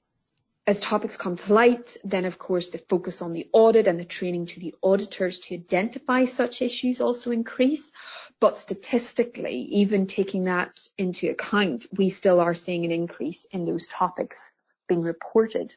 as 0.69 0.79
topics 0.79 1.17
come 1.17 1.35
to 1.35 1.53
light, 1.53 1.97
then 2.03 2.25
of 2.25 2.37
course 2.37 2.69
the 2.69 2.77
focus 2.77 3.23
on 3.23 3.33
the 3.33 3.47
audit 3.53 3.87
and 3.87 3.99
the 3.99 4.05
training 4.05 4.45
to 4.45 4.59
the 4.59 4.75
auditors 4.83 5.39
to 5.39 5.55
identify 5.55 6.25
such 6.25 6.61
issues 6.61 7.01
also 7.01 7.31
increase. 7.31 7.91
But 8.39 8.55
statistically, 8.55 9.55
even 9.55 10.05
taking 10.05 10.43
that 10.43 10.79
into 10.97 11.29
account, 11.31 11.87
we 11.97 12.09
still 12.09 12.39
are 12.39 12.53
seeing 12.53 12.85
an 12.85 12.91
increase 12.91 13.45
in 13.45 13.65
those 13.65 13.87
topics 13.87 14.51
being 14.87 15.01
reported. 15.01 15.75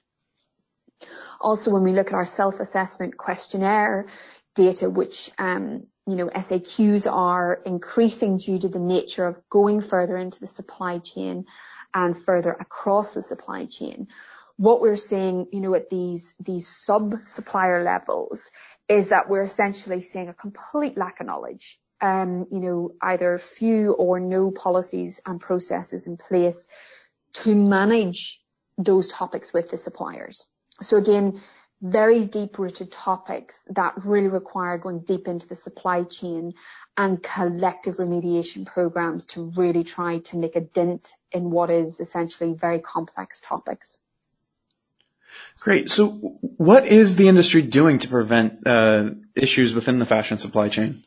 Also, 1.40 1.70
when 1.70 1.82
we 1.82 1.92
look 1.92 2.08
at 2.08 2.14
our 2.14 2.26
self-assessment 2.26 3.16
questionnaire 3.16 4.06
data, 4.54 4.90
which 4.90 5.30
um, 5.38 5.86
you 6.06 6.16
know, 6.16 6.28
SAQs 6.28 7.10
are 7.10 7.60
increasing 7.64 8.38
due 8.38 8.58
to 8.58 8.68
the 8.68 8.80
nature 8.80 9.24
of 9.24 9.38
going 9.48 9.80
further 9.80 10.16
into 10.16 10.40
the 10.40 10.46
supply 10.46 10.98
chain 10.98 11.46
and 11.94 12.18
further 12.18 12.52
across 12.52 13.14
the 13.14 13.22
supply 13.22 13.66
chain 13.66 14.08
what 14.56 14.80
we're 14.80 14.96
seeing, 14.96 15.46
you 15.52 15.60
know, 15.60 15.74
at 15.74 15.90
these, 15.90 16.34
these 16.38 16.68
sub-supplier 16.68 17.82
levels 17.82 18.50
is 18.88 19.08
that 19.08 19.28
we're 19.28 19.42
essentially 19.42 20.00
seeing 20.00 20.28
a 20.28 20.34
complete 20.34 20.96
lack 20.96 21.20
of 21.20 21.26
knowledge. 21.26 21.80
Um, 22.00 22.46
you 22.50 22.58
know, 22.58 22.92
either 23.00 23.38
few 23.38 23.92
or 23.92 24.18
no 24.18 24.50
policies 24.50 25.20
and 25.24 25.40
processes 25.40 26.06
in 26.06 26.16
place 26.16 26.66
to 27.34 27.54
manage 27.54 28.40
those 28.76 29.08
topics 29.08 29.52
with 29.52 29.68
the 29.68 29.76
suppliers. 29.76 30.44
So 30.80 30.96
again, 30.96 31.40
very 31.82 32.24
deep 32.24 32.58
rooted 32.58 32.92
topics 32.92 33.60
that 33.70 33.94
really 34.04 34.28
require 34.28 34.78
going 34.78 35.00
deep 35.00 35.26
into 35.26 35.48
the 35.48 35.54
supply 35.56 36.04
chain 36.04 36.54
and 36.96 37.20
collective 37.22 37.96
remediation 37.96 38.64
programs 38.64 39.26
to 39.26 39.52
really 39.56 39.82
try 39.82 40.18
to 40.18 40.36
make 40.36 40.54
a 40.54 40.60
dent 40.60 41.12
in 41.32 41.50
what 41.50 41.70
is 41.70 41.98
essentially 41.98 42.54
very 42.54 42.78
complex 42.78 43.40
topics. 43.40 43.98
Great. 45.58 45.90
So 45.90 46.10
what 46.10 46.86
is 46.86 47.16
the 47.16 47.28
industry 47.28 47.62
doing 47.62 47.98
to 47.98 48.08
prevent 48.08 48.66
uh, 48.66 49.10
issues 49.34 49.74
within 49.74 49.98
the 49.98 50.06
fashion 50.06 50.38
supply 50.38 50.68
chain? 50.68 51.02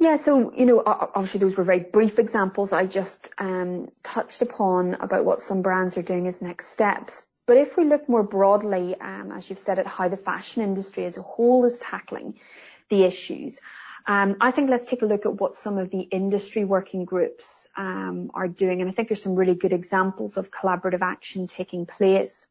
Yeah, 0.00 0.16
so, 0.16 0.52
you 0.52 0.66
know, 0.66 0.82
obviously 0.84 1.38
those 1.38 1.56
were 1.56 1.62
very 1.62 1.78
brief 1.78 2.18
examples 2.18 2.72
I 2.72 2.86
just 2.86 3.30
um, 3.38 3.88
touched 4.02 4.42
upon 4.42 4.94
about 4.94 5.24
what 5.24 5.40
some 5.40 5.62
brands 5.62 5.96
are 5.96 6.02
doing 6.02 6.26
as 6.26 6.42
next 6.42 6.70
steps. 6.70 7.24
But 7.46 7.56
if 7.56 7.76
we 7.76 7.84
look 7.84 8.08
more 8.08 8.22
broadly, 8.22 8.94
um, 9.00 9.32
as 9.32 9.50
you've 9.50 9.58
said, 9.58 9.78
at 9.78 9.86
how 9.86 10.08
the 10.08 10.16
fashion 10.16 10.62
industry 10.62 11.04
as 11.04 11.16
a 11.16 11.22
whole 11.22 11.64
is 11.64 11.78
tackling 11.78 12.38
the 12.88 13.04
issues, 13.04 13.58
um, 14.06 14.36
I 14.40 14.50
think 14.50 14.70
let's 14.70 14.88
take 14.88 15.02
a 15.02 15.06
look 15.06 15.26
at 15.26 15.40
what 15.40 15.54
some 15.54 15.78
of 15.78 15.90
the 15.90 16.00
industry 16.00 16.64
working 16.64 17.04
groups 17.04 17.68
um, 17.76 18.30
are 18.34 18.48
doing. 18.48 18.80
And 18.80 18.90
I 18.90 18.92
think 18.92 19.08
there's 19.08 19.22
some 19.22 19.36
really 19.36 19.54
good 19.54 19.72
examples 19.72 20.36
of 20.36 20.50
collaborative 20.50 21.02
action 21.02 21.46
taking 21.46 21.86
place. 21.86 22.46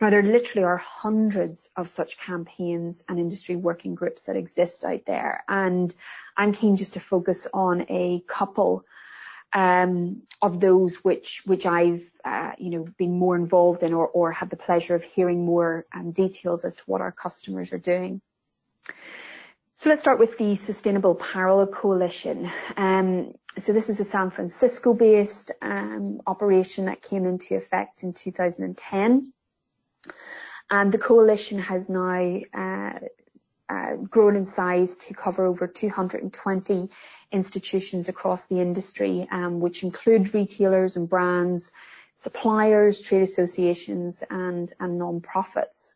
Now, 0.00 0.10
there 0.10 0.22
literally 0.22 0.64
are 0.64 0.76
hundreds 0.76 1.70
of 1.76 1.88
such 1.88 2.18
campaigns 2.18 3.02
and 3.08 3.18
industry 3.18 3.56
working 3.56 3.96
groups 3.96 4.24
that 4.24 4.36
exist 4.36 4.84
out 4.84 5.04
there. 5.06 5.42
And 5.48 5.92
I'm 6.36 6.52
keen 6.52 6.76
just 6.76 6.92
to 6.92 7.00
focus 7.00 7.48
on 7.52 7.84
a 7.88 8.20
couple 8.28 8.84
um, 9.52 10.22
of 10.42 10.60
those 10.60 10.96
which 10.96 11.42
which 11.46 11.66
I've 11.66 12.08
uh, 12.24 12.52
you 12.58 12.70
know 12.70 12.86
been 12.98 13.18
more 13.18 13.36
involved 13.36 13.82
in 13.82 13.92
or, 13.92 14.06
or 14.08 14.32
had 14.32 14.50
the 14.50 14.56
pleasure 14.56 14.94
of 14.94 15.02
hearing 15.02 15.44
more 15.44 15.86
um, 15.94 16.12
details 16.12 16.64
as 16.64 16.74
to 16.76 16.82
what 16.86 17.00
our 17.00 17.12
customers 17.12 17.72
are 17.72 17.78
doing. 17.78 18.20
So 19.76 19.90
let's 19.90 20.00
start 20.00 20.18
with 20.18 20.36
the 20.38 20.56
Sustainable 20.56 21.12
Apparel 21.12 21.64
Coalition. 21.68 22.50
Um, 22.76 23.34
so 23.58 23.72
this 23.72 23.88
is 23.88 24.00
a 24.00 24.04
San 24.04 24.30
Francisco-based 24.30 25.52
um, 25.62 26.20
operation 26.26 26.86
that 26.86 27.00
came 27.00 27.24
into 27.24 27.54
effect 27.54 28.02
in 28.02 28.12
2010. 28.12 29.32
And 30.70 30.92
the 30.92 30.98
coalition 30.98 31.60
has 31.60 31.88
now 31.88 32.40
uh, 32.52 32.98
uh, 33.68 33.96
grown 33.96 34.36
in 34.36 34.46
size 34.46 34.96
to 34.96 35.14
cover 35.14 35.46
over 35.46 35.66
220 35.66 36.90
institutions 37.32 38.08
across 38.08 38.46
the 38.46 38.60
industry, 38.60 39.26
um, 39.30 39.60
which 39.60 39.82
include 39.82 40.34
retailers 40.34 40.96
and 40.96 41.08
brands, 41.08 41.72
suppliers, 42.14 43.00
trade 43.00 43.22
associations, 43.22 44.22
and, 44.30 44.72
and 44.80 44.98
non-profits. 44.98 45.94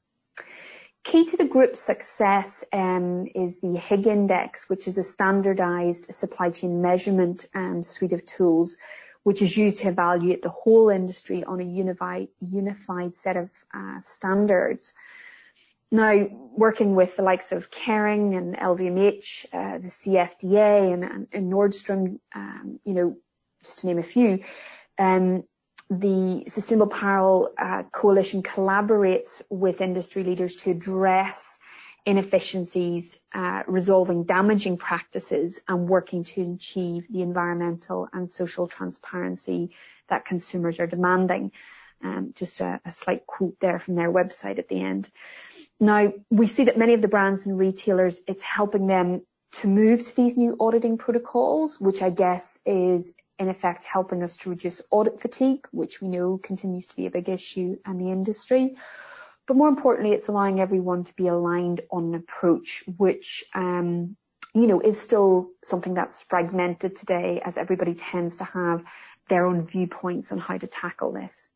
Key 1.05 1.25
to 1.27 1.37
the 1.37 1.45
group's 1.45 1.81
success 1.81 2.65
um, 2.73 3.27
is 3.35 3.59
the 3.59 3.77
Higg 3.77 4.07
Index, 4.07 4.69
which 4.69 4.87
is 4.87 4.99
a 4.99 5.03
standardized 5.03 6.15
supply 6.15 6.51
chain 6.51 6.81
measurement 6.81 7.47
um, 7.55 7.83
suite 7.83 8.12
of 8.12 8.25
tools, 8.25 8.77
which 9.25 9.43
is 9.43 9.57
used 9.57 9.79
to 9.79 9.89
evaluate 9.89 10.43
the 10.43 10.49
whole 10.49 10.91
industry 10.91 11.43
on 11.43 11.61
a 11.61 11.65
unified, 11.65 12.29
unified 12.39 13.17
set 13.17 13.37
of 13.37 13.51
uh, 13.75 13.99
standards. 13.99 14.93
Now, 15.93 16.27
working 16.57 16.95
with 16.95 17.17
the 17.17 17.23
likes 17.23 17.53
of 17.53 17.71
Kering 17.71 18.35
and 18.35 18.57
LVMH, 18.57 19.47
uh, 19.53 19.79
the 19.79 19.89
CFDA 19.89 20.95
and, 20.95 21.05
and, 21.05 21.27
and 21.33 21.53
Nordstrom, 21.53 22.19
um, 22.35 22.81
you 22.83 22.95
know, 22.95 23.17
just 23.63 23.81
to 23.81 23.87
name 23.89 23.99
a 23.99 24.03
few, 24.03 24.43
um, 24.99 25.45
the 25.91 26.45
Sustainable 26.49 26.91
Apparel 26.91 27.53
uh, 27.59 27.83
Coalition 27.93 28.43
collaborates 28.43 29.43
with 29.51 29.83
industry 29.83 30.25
leaders 30.25 30.57
to 30.57 30.71
address 30.71 31.59
inefficiencies, 32.07 33.19
uh, 33.35 33.63
resolving 33.67 34.25
damaging 34.25 34.79
practices 34.79 35.61
and 35.69 35.91
working 35.91 36.25
to 36.25 36.55
achieve 36.55 37.07
the 37.11 37.21
environmental 37.21 38.09
and 38.15 38.31
social 38.31 38.67
transparency 38.67 39.73
that 40.09 40.25
consumers 40.25 40.81
are 40.81 40.87
demanding. 40.87 41.53
Um, 42.03 42.33
just 42.35 42.61
a, 42.61 42.81
a 42.85 42.91
slight 42.91 43.27
quote 43.27 43.61
there 43.61 43.79
from 43.79 43.95
their 43.95 44.11
website 44.11 44.59
at 44.59 44.69
the 44.69 44.81
end. 44.81 45.11
Now, 45.83 46.12
we 46.31 46.47
see 46.47 46.62
that 46.67 46.79
many 46.79 46.95
of 46.95 47.03
the 47.03 47.09
brands 47.09 47.45
and 47.45 47.59
retailers, 47.59 48.21
it's 48.29 48.41
helping 48.41 48.87
them 48.87 49.23
to 49.55 49.67
move 49.67 50.05
to 50.05 50.15
these 50.15 50.37
new 50.37 50.57
auditing 50.61 50.97
protocols, 50.97 51.81
which 51.81 52.03
I 52.03 52.11
guess 52.11 52.57
is 52.65 53.11
in 53.41 53.49
effect 53.49 53.85
helping 53.85 54.23
us 54.23 54.37
to 54.37 54.51
reduce 54.51 54.81
audit 54.93 55.21
fatigue, 55.21 55.67
which 55.73 56.01
we 56.01 56.07
know 56.07 56.39
continues 56.39 56.87
to 56.87 56.95
be 56.95 57.07
a 57.07 57.11
big 57.11 57.29
issue 57.29 57.79
in 57.85 57.99
the 57.99 58.12
industry. 58.12 58.77
But 59.49 59.57
more 59.57 59.67
importantly, 59.67 60.15
it's 60.15 60.29
allowing 60.29 60.61
everyone 60.61 61.03
to 61.03 61.15
be 61.15 61.27
aligned 61.27 61.81
on 61.91 62.05
an 62.05 62.15
approach 62.15 62.85
which, 62.97 63.43
um, 63.53 64.17
you 64.55 64.69
know, 64.69 64.79
is 64.79 65.01
still 65.01 65.49
something 65.65 65.95
that's 65.95 66.23
fragmented 66.23 66.95
today 66.95 67.43
as 67.45 67.59
everybody 67.59 67.95
tends 67.95 68.37
to 68.37 68.45
have 68.45 68.85
their 69.29 69.47
own 69.47 69.61
viewpoints 69.61 70.31
on 70.31 70.39
how 70.39 70.57
to 70.57 70.67
tackle 70.69 71.11
this. 71.11 71.51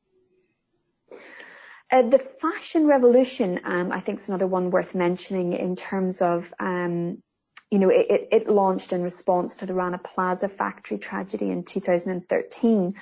Uh, 1.91 2.03
the 2.03 2.19
fashion 2.19 2.87
revolution, 2.87 3.61
um, 3.65 3.93
I 3.93 4.01
think, 4.01 4.19
is 4.19 4.29
another 4.29 4.47
one 4.47 4.71
worth 4.71 4.95
mentioning 4.95 5.53
in 5.53 5.77
terms 5.77 6.21
of, 6.21 6.53
um, 6.59 7.23
you 7.71 7.79
know, 7.79 7.91
it, 7.91 8.29
it, 8.33 8.49
launched 8.49 8.93
in 8.93 9.03
response 9.03 9.57
to 9.57 9.67
the 9.67 9.75
Rana 9.75 9.99
Plaza 9.99 10.49
factory 10.49 10.99
tragedy 10.99 11.51
in 11.51 11.63
2013, 11.63 12.95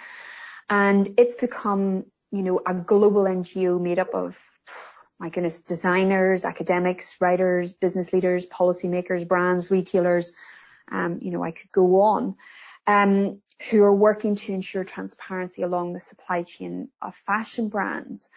and 0.68 1.14
it's 1.16 1.36
become, 1.36 2.04
you 2.30 2.42
know, 2.42 2.60
a 2.66 2.74
global 2.74 3.24
NGO 3.24 3.80
made 3.80 3.98
up 3.98 4.14
of, 4.14 4.38
my 5.18 5.30
goodness, 5.30 5.60
designers, 5.60 6.44
academics, 6.44 7.16
writers, 7.20 7.72
business 7.72 8.12
leaders, 8.12 8.44
policymakers, 8.46 9.26
brands, 9.26 9.70
retailers. 9.70 10.32
Um, 10.92 11.20
you 11.22 11.30
know, 11.30 11.42
I 11.42 11.52
could 11.52 11.72
go 11.72 12.02
on. 12.02 12.36
Um, 12.86 13.40
who 13.70 13.82
are 13.82 13.94
working 13.94 14.34
to 14.34 14.52
ensure 14.52 14.84
transparency 14.84 15.62
along 15.62 15.92
the 15.92 16.00
supply 16.00 16.42
chain 16.42 16.88
of 17.00 17.14
fashion 17.14 17.68
brands. 17.68 18.28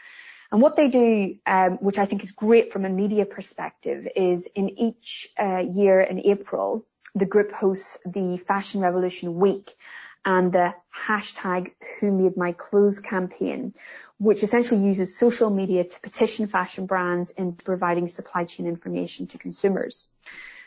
And 0.51 0.61
what 0.61 0.75
they 0.75 0.87
do, 0.87 1.35
um, 1.45 1.73
which 1.77 1.97
I 1.97 2.05
think 2.05 2.23
is 2.23 2.31
great 2.31 2.71
from 2.71 2.85
a 2.85 2.89
media 2.89 3.25
perspective, 3.25 4.07
is 4.15 4.47
in 4.55 4.69
each 4.79 5.29
uh, 5.39 5.63
year 5.69 5.99
in 6.01 6.19
April, 6.19 6.85
the 7.15 7.25
group 7.25 7.51
hosts 7.51 7.97
the 8.05 8.37
Fashion 8.37 8.81
Revolution 8.81 9.35
Week 9.35 9.75
and 10.23 10.51
the 10.51 10.73
hashtag 10.93 11.71
Who 11.99 12.11
Made 12.11 12.37
My 12.37 12.51
Clothes 12.51 12.99
campaign, 12.99 13.73
which 14.19 14.43
essentially 14.43 14.81
uses 14.81 15.17
social 15.17 15.49
media 15.49 15.83
to 15.83 15.99
petition 16.01 16.47
fashion 16.47 16.85
brands 16.85 17.31
into 17.31 17.63
providing 17.63 18.07
supply 18.07 18.43
chain 18.43 18.67
information 18.67 19.27
to 19.27 19.37
consumers. 19.37 20.07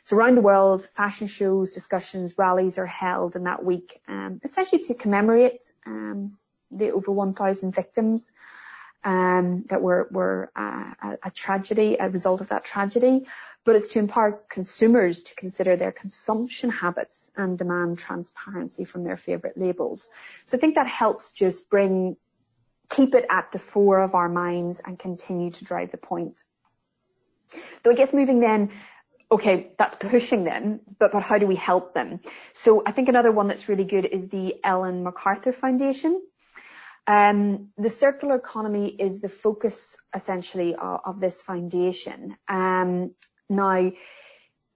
So 0.03 0.17
around 0.17 0.37
the 0.37 0.41
world, 0.41 0.89
fashion 0.95 1.27
shows, 1.27 1.73
discussions, 1.73 2.39
rallies 2.39 2.79
are 2.79 2.87
held 2.87 3.37
in 3.37 3.45
that 3.45 3.65
week, 3.65 4.01
um, 4.09 4.41
essentially 4.43 4.83
to 4.85 4.95
commemorate 4.95 5.73
um, 5.85 6.39
the 6.71 6.93
over 6.93 7.13
1,000 7.13 7.75
victims 7.75 8.33
um, 9.05 9.65
that 9.69 9.81
were, 9.81 10.09
were 10.11 10.51
uh, 10.55 11.17
a, 11.23 11.31
tragedy, 11.31 11.97
a 11.99 12.09
result 12.09 12.41
of 12.41 12.49
that 12.49 12.65
tragedy, 12.65 13.27
but 13.65 13.77
it's 13.77 13.89
to 13.89 13.99
empower 13.99 14.43
consumers 14.49 15.23
to 15.23 15.35
consider 15.35 15.77
their 15.77 15.93
consumption 15.93 16.71
habits 16.71 17.31
and 17.37 17.57
demand 17.57 17.99
transparency 17.99 18.85
from 18.85 19.05
their 19.05 19.17
favorite 19.17 19.57
labels. 19.57 20.09
So 20.45 20.57
I 20.57 20.61
think 20.61 20.75
that 20.75 20.87
helps 20.87 21.33
just 21.33 21.71
bring, 21.71 22.17
keep 22.91 23.15
it 23.15 23.27
at 23.31 23.53
the 23.53 23.59
fore 23.59 24.01
of 24.01 24.15
our 24.15 24.29
minds 24.29 24.81
and 24.85 24.99
continue 24.99 25.51
to 25.51 25.65
drive 25.65 25.91
the 25.91 25.99
point. 25.99 26.43
So 27.85 27.91
I 27.91 27.95
guess 27.95 28.13
moving 28.13 28.41
then 28.41 28.71
okay, 29.33 29.71
that's 29.79 29.95
pushing 29.95 30.45
them, 30.45 30.81
but, 30.99 31.13
but 31.13 31.23
how 31.23 31.39
do 31.39 31.47
we 31.47 31.55
help 31.55 31.95
them? 31.95 32.21
So 32.53 32.83
I 32.85 32.93
think 32.93 33.09
another 33.09 33.31
one 33.31 33.47
that's 33.47 33.69
really 33.69 33.85
good 33.85 34.05
is 34.05 34.29
the 34.29 34.57
Ellen 34.65 35.05
MacArthur 35.05 35.53
Foundation. 35.53 36.21
Um, 37.07 37.71
the 37.77 37.91
circular 37.91 38.37
economy 38.37 38.89
is 38.89 39.21
the 39.21 39.29
focus 39.29 39.97
essentially 40.15 40.75
of, 40.75 41.01
of 41.05 41.21
this 41.21 41.43
foundation. 41.43 42.37
Um, 42.47 43.13
now, 43.49 43.91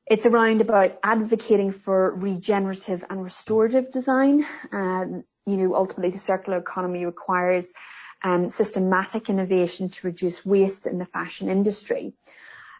it's 0.06 0.26
around 0.26 0.60
about 0.60 0.98
advocating 1.02 1.72
for 1.72 2.14
regenerative 2.16 3.04
and 3.08 3.22
restorative 3.22 3.90
design. 3.90 4.44
Um, 4.72 5.24
you 5.46 5.56
know, 5.56 5.74
ultimately 5.74 6.10
the 6.10 6.18
circular 6.18 6.58
economy 6.58 7.06
requires 7.06 7.72
um, 8.22 8.48
systematic 8.48 9.28
innovation 9.28 9.90
to 9.90 10.06
reduce 10.06 10.44
waste 10.44 10.86
in 10.86 10.98
the 10.98 11.06
fashion 11.06 11.48
industry. 11.48 12.14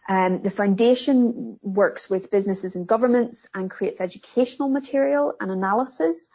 Um, 0.07 0.41
the 0.43 0.51
foundation 0.51 1.59
works 1.61 2.09
with 2.09 2.29
businesses 2.29 2.75
and 2.75 2.85
governments 2.85 3.47
and 3.55 3.71
creates 3.71 3.99
educational 3.99 4.69
material 4.69 5.33
and 5.39 5.49
analysis 5.49 6.29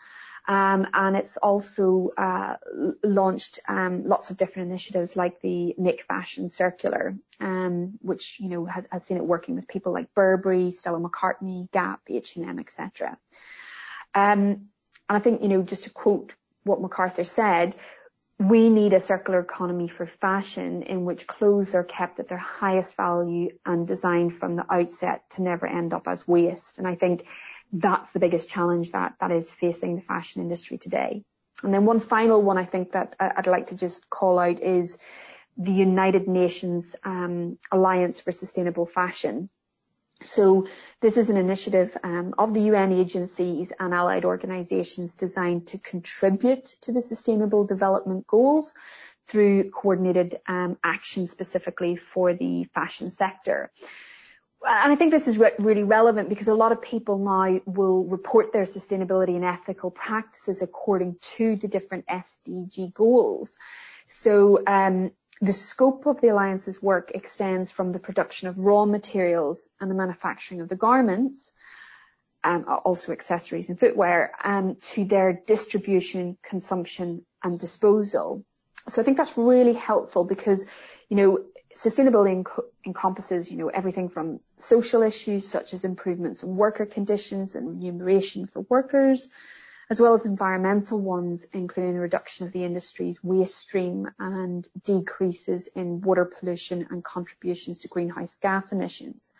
um, 0.48 0.86
and 0.94 1.16
it's 1.16 1.36
also 1.36 2.10
uh, 2.16 2.56
launched 3.02 3.60
um, 3.68 4.04
lots 4.04 4.30
of 4.30 4.36
different 4.36 4.68
initiatives 4.68 5.16
like 5.16 5.40
the 5.40 5.74
Make 5.78 6.02
Fashion 6.02 6.48
Circular, 6.48 7.16
um, 7.40 7.98
which 8.00 8.38
you 8.40 8.48
know 8.48 8.64
has, 8.64 8.86
has, 8.90 9.04
seen 9.04 9.16
it 9.16 9.24
working 9.24 9.54
with 9.54 9.68
people 9.68 9.92
like 9.92 10.14
Burberry, 10.14 10.70
Stella 10.70 11.00
McCartney, 11.00 11.70
Gap, 11.72 12.00
H&M, 12.08 12.58
etc. 12.58 13.18
and 14.14 14.66
I 15.08 15.18
think 15.18 15.42
you 15.42 15.48
know 15.48 15.62
just 15.62 15.84
to 15.84 15.90
quote 15.90 16.34
what 16.64 16.80
MacArthur 16.80 17.24
said, 17.24 17.76
we 18.40 18.70
need 18.70 18.94
a 18.94 19.00
circular 19.00 19.38
economy 19.38 19.86
for 19.86 20.06
fashion 20.06 20.82
in 20.84 21.04
which 21.04 21.26
clothes 21.26 21.74
are 21.74 21.84
kept 21.84 22.18
at 22.20 22.28
their 22.28 22.38
highest 22.38 22.96
value 22.96 23.50
and 23.66 23.86
designed 23.86 24.34
from 24.34 24.56
the 24.56 24.64
outset 24.72 25.28
to 25.28 25.42
never 25.42 25.66
end 25.66 25.92
up 25.92 26.08
as 26.08 26.26
waste. 26.26 26.78
And 26.78 26.88
I 26.88 26.94
think 26.94 27.26
that's 27.70 28.12
the 28.12 28.18
biggest 28.18 28.48
challenge 28.48 28.92
that, 28.92 29.14
that 29.20 29.30
is 29.30 29.52
facing 29.52 29.94
the 29.94 30.00
fashion 30.00 30.40
industry 30.40 30.78
today. 30.78 31.22
And 31.62 31.74
then 31.74 31.84
one 31.84 32.00
final 32.00 32.40
one 32.40 32.56
I 32.56 32.64
think 32.64 32.92
that 32.92 33.14
I'd 33.20 33.46
like 33.46 33.66
to 33.66 33.74
just 33.74 34.08
call 34.08 34.38
out 34.38 34.58
is 34.60 34.96
the 35.58 35.72
United 35.72 36.26
Nations 36.26 36.96
um, 37.04 37.58
Alliance 37.70 38.22
for 38.22 38.32
Sustainable 38.32 38.86
Fashion. 38.86 39.50
So 40.22 40.66
this 41.00 41.16
is 41.16 41.30
an 41.30 41.36
initiative 41.36 41.96
um, 42.02 42.34
of 42.38 42.52
the 42.54 42.60
UN 42.72 42.92
agencies 42.92 43.72
and 43.78 43.94
allied 43.94 44.24
organisations 44.24 45.14
designed 45.14 45.66
to 45.68 45.78
contribute 45.78 46.64
to 46.82 46.92
the 46.92 47.00
Sustainable 47.00 47.64
Development 47.64 48.26
Goals 48.26 48.74
through 49.26 49.70
coordinated 49.70 50.38
um, 50.46 50.76
action 50.84 51.26
specifically 51.26 51.96
for 51.96 52.34
the 52.34 52.64
fashion 52.74 53.10
sector 53.10 53.70
and 54.66 54.92
I 54.92 54.96
think 54.96 55.10
this 55.10 55.26
is 55.26 55.38
re- 55.38 55.52
really 55.58 55.84
relevant 55.84 56.28
because 56.28 56.48
a 56.48 56.54
lot 56.54 56.72
of 56.72 56.82
people 56.82 57.18
now 57.18 57.60
will 57.64 58.04
report 58.04 58.52
their 58.52 58.64
sustainability 58.64 59.34
and 59.36 59.44
ethical 59.44 59.90
practices 59.90 60.60
according 60.60 61.16
to 61.36 61.56
the 61.56 61.68
different 61.68 62.06
SDG 62.06 62.92
goals. 62.92 63.56
So 64.06 64.62
um, 64.66 65.12
the 65.40 65.52
scope 65.52 66.06
of 66.06 66.20
the 66.20 66.28
alliance's 66.28 66.82
work 66.82 67.12
extends 67.14 67.70
from 67.70 67.92
the 67.92 67.98
production 67.98 68.48
of 68.48 68.58
raw 68.58 68.84
materials 68.84 69.70
and 69.80 69.90
the 69.90 69.94
manufacturing 69.94 70.60
of 70.60 70.68
the 70.68 70.76
garments, 70.76 71.52
um, 72.44 72.64
also 72.84 73.12
accessories 73.12 73.68
and 73.68 73.80
footwear, 73.80 74.32
um, 74.44 74.76
to 74.80 75.04
their 75.04 75.42
distribution, 75.46 76.36
consumption, 76.42 77.24
and 77.42 77.58
disposal. 77.58 78.44
So 78.88 79.00
I 79.00 79.04
think 79.04 79.16
that's 79.16 79.36
really 79.36 79.74
helpful 79.74 80.24
because, 80.24 80.66
you 81.08 81.16
know, 81.16 81.44
sustainability 81.74 82.42
enc- 82.42 82.64
encompasses, 82.84 83.50
you 83.50 83.56
know, 83.56 83.68
everything 83.68 84.08
from 84.08 84.40
social 84.56 85.02
issues 85.02 85.48
such 85.48 85.72
as 85.72 85.84
improvements 85.84 86.42
in 86.42 86.56
worker 86.56 86.86
conditions 86.86 87.54
and 87.54 87.68
remuneration 87.68 88.46
for 88.46 88.60
workers, 88.68 89.28
as 89.90 90.00
well 90.00 90.14
as 90.14 90.24
environmental 90.24 91.00
ones, 91.00 91.44
including 91.52 91.94
the 91.94 92.00
reduction 92.00 92.46
of 92.46 92.52
the 92.52 92.64
industry's 92.64 93.22
waste 93.24 93.56
stream 93.56 94.08
and 94.20 94.68
decreases 94.84 95.66
in 95.74 96.00
water 96.00 96.24
pollution 96.24 96.86
and 96.90 97.02
contributions 97.02 97.80
to 97.80 97.88
greenhouse 97.88 98.36
gas 98.36 98.70
emissions. 98.70 99.34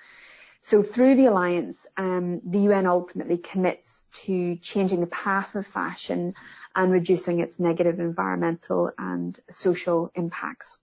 So 0.61 0.83
through 0.83 1.15
the 1.15 1.27
alliance, 1.27 1.87
um, 1.97 2.41
the 2.45 2.59
UN 2.61 2.87
ultimately 2.87 3.39
commits 3.39 4.07
to 4.25 4.57
changing 4.57 5.01
the 5.01 5.07
path 5.07 5.55
of 5.55 5.67
fashion 5.67 6.35
and 6.75 6.93
reducing 6.93 7.39
its 7.39 7.61
negative 7.61 8.01
environmental 8.01 8.91
and 8.99 9.39
social 9.49 10.11
impacts. 10.17 10.79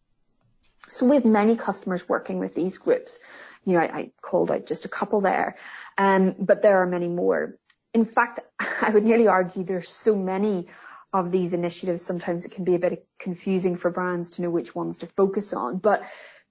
So 0.88 1.06
we 1.06 1.16
have 1.16 1.26
many 1.26 1.58
customers 1.58 2.08
working 2.08 2.40
with 2.40 2.56
these 2.56 2.78
groups. 2.78 3.20
You 3.66 3.74
know, 3.74 3.80
I, 3.80 3.98
I 3.98 4.12
called 4.22 4.50
out 4.50 4.66
just 4.66 4.86
a 4.86 4.90
couple 4.90 5.22
there, 5.22 5.58
um, 5.98 6.36
but 6.40 6.62
there 6.62 6.78
are 6.82 6.88
many 6.88 7.10
more. 7.10 7.58
In 7.98 8.06
fact, 8.06 8.40
I 8.82 8.92
would 8.92 9.04
nearly 9.04 9.28
argue 9.28 9.64
there's 9.64 9.90
so 9.90 10.16
many 10.16 10.68
of 11.14 11.32
these 11.32 11.54
initiatives. 11.54 12.06
Sometimes 12.06 12.46
it 12.46 12.52
can 12.52 12.64
be 12.64 12.76
a 12.76 12.80
bit 12.80 13.08
confusing 13.18 13.76
for 13.76 13.90
brands 13.90 14.30
to 14.32 14.42
know 14.42 14.52
which 14.52 14.76
ones 14.76 15.00
to 15.00 15.08
focus 15.08 15.54
on. 15.54 15.78
But 15.80 16.04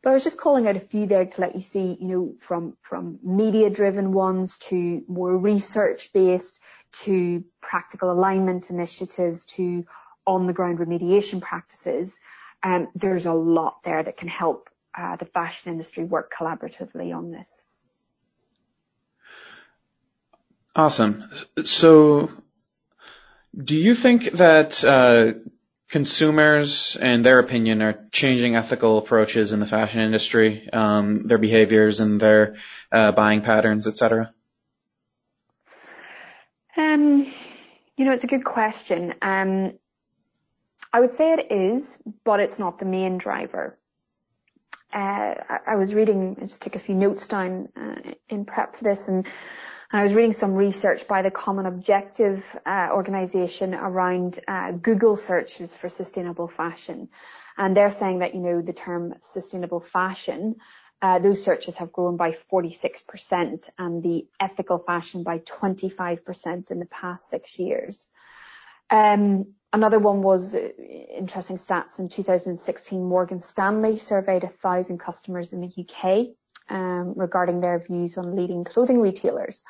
but 0.02 0.10
I 0.10 0.14
was 0.14 0.24
just 0.24 0.38
calling 0.38 0.68
out 0.68 0.76
a 0.76 0.80
few 0.80 1.06
there 1.06 1.24
to 1.24 1.40
let 1.40 1.54
you 1.54 1.62
see, 1.62 1.96
you 2.00 2.08
know, 2.08 2.34
from 2.40 2.76
from 2.82 3.18
media 3.22 3.70
driven 3.70 4.12
ones 4.12 4.58
to 4.70 5.02
more 5.08 5.36
research 5.36 6.12
based 6.12 6.60
to 7.04 7.44
practical 7.60 8.10
alignment 8.10 8.70
initiatives 8.70 9.44
to 9.56 9.84
on 10.26 10.46
the 10.46 10.52
ground 10.52 10.78
remediation 10.78 11.40
practices 11.40 12.20
um, 12.62 12.88
there's 12.94 13.26
a 13.26 13.32
lot 13.32 13.82
there 13.84 14.02
that 14.02 14.16
can 14.16 14.28
help 14.28 14.70
uh, 14.94 15.16
the 15.16 15.24
fashion 15.24 15.72
industry 15.72 16.04
work 16.04 16.32
collaboratively 16.36 17.14
on 17.16 17.30
this. 17.30 17.62
Awesome. 20.76 21.24
So, 21.64 22.30
do 23.56 23.74
you 23.74 23.94
think 23.94 24.24
that 24.32 24.84
uh, 24.84 25.32
consumers 25.88 26.98
and 27.00 27.24
their 27.24 27.38
opinion 27.38 27.80
are 27.80 28.06
changing 28.12 28.56
ethical 28.56 28.98
approaches 28.98 29.54
in 29.54 29.60
the 29.60 29.66
fashion 29.66 30.02
industry, 30.02 30.68
um, 30.70 31.26
their 31.26 31.38
behaviors 31.38 32.00
and 32.00 32.20
their 32.20 32.56
uh, 32.92 33.10
buying 33.12 33.40
patterns, 33.40 33.86
etc.? 33.86 34.34
Um, 36.76 37.32
you 37.96 38.04
know, 38.04 38.12
it's 38.12 38.24
a 38.24 38.26
good 38.28 38.44
question. 38.44 39.14
Um, 39.22 39.78
I 40.92 41.00
would 41.00 41.14
say 41.14 41.32
it 41.32 41.50
is, 41.50 41.98
but 42.22 42.40
it's 42.40 42.58
not 42.58 42.78
the 42.78 42.84
main 42.84 43.16
driver. 43.16 43.78
Uh, 44.92 45.36
I, 45.48 45.60
I, 45.68 45.76
was 45.76 45.94
reading, 45.94 46.36
I 46.38 46.42
just 46.42 46.60
took 46.60 46.76
a 46.76 46.78
few 46.78 46.94
notes 46.94 47.26
down 47.28 47.70
uh, 47.74 48.12
in 48.28 48.44
prep 48.44 48.76
for 48.76 48.84
this, 48.84 49.08
and 49.08 49.26
And 49.92 50.00
I 50.00 50.02
was 50.02 50.14
reading 50.14 50.32
some 50.32 50.54
research 50.54 51.06
by 51.06 51.22
the 51.22 51.30
Common 51.30 51.66
Objective 51.66 52.44
uh, 52.66 52.88
organization 52.92 53.74
around 53.74 54.40
uh, 54.48 54.72
Google 54.72 55.16
searches 55.16 55.74
for 55.74 55.88
sustainable 55.88 56.48
fashion. 56.48 57.08
And 57.56 57.76
they're 57.76 57.92
saying 57.92 58.18
that, 58.18 58.34
you 58.34 58.40
know, 58.40 58.62
the 58.62 58.72
term 58.72 59.14
sustainable 59.20 59.80
fashion, 59.80 60.56
uh, 61.00 61.20
those 61.20 61.42
searches 61.42 61.76
have 61.76 61.92
grown 61.92 62.16
by 62.16 62.36
46% 62.52 63.70
and 63.78 64.02
the 64.02 64.26
ethical 64.40 64.78
fashion 64.78 65.22
by 65.22 65.38
25% 65.38 66.70
in 66.70 66.80
the 66.80 66.86
past 66.86 67.28
six 67.28 67.58
years. 67.58 68.10
Um, 68.90 69.54
another 69.72 70.00
one 70.00 70.22
was 70.22 70.54
uh, 70.54 70.68
interesting 71.16 71.56
stats 71.56 72.00
in 72.00 72.08
2016. 72.08 73.04
Morgan 73.04 73.40
Stanley 73.40 73.98
surveyed 73.98 74.42
a 74.42 74.48
thousand 74.48 74.98
customers 74.98 75.52
in 75.52 75.60
the 75.60 75.72
UK 75.78 76.34
um, 76.68 77.14
regarding 77.16 77.60
their 77.60 77.78
views 77.78 78.16
on 78.16 78.36
leading 78.36 78.64
clothing 78.64 79.00
retailers. 79.00 79.64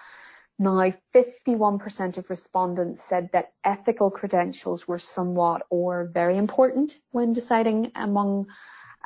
Now, 0.58 0.90
51% 1.14 2.16
of 2.16 2.30
respondents 2.30 3.02
said 3.02 3.30
that 3.32 3.52
ethical 3.62 4.10
credentials 4.10 4.88
were 4.88 4.98
somewhat 4.98 5.66
or 5.68 6.06
very 6.06 6.38
important 6.38 6.96
when 7.10 7.34
deciding 7.34 7.92
among, 7.94 8.46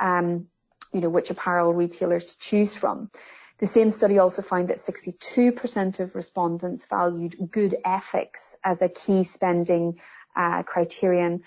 um, 0.01 0.47
you 0.93 1.01
know, 1.01 1.09
which 1.09 1.31
apparel 1.31 1.75
retailers 1.75 2.27
to 2.27 2.39
choose 2.39 2.77
from. 2.77 3.11
The 3.59 3.67
same 3.67 3.91
study 3.91 4.19
also 4.19 4.43
found 4.43 4.69
that 4.69 4.79
62% 4.79 6.01
of 6.01 6.15
respondents 6.15 6.87
valued 6.87 7.51
good 7.51 7.77
ethics 7.85 8.57
as 8.65 8.81
a 8.81 8.89
key 8.89 9.25
spending 9.25 10.01
uh, 10.37 10.63
criterion. 10.63 11.43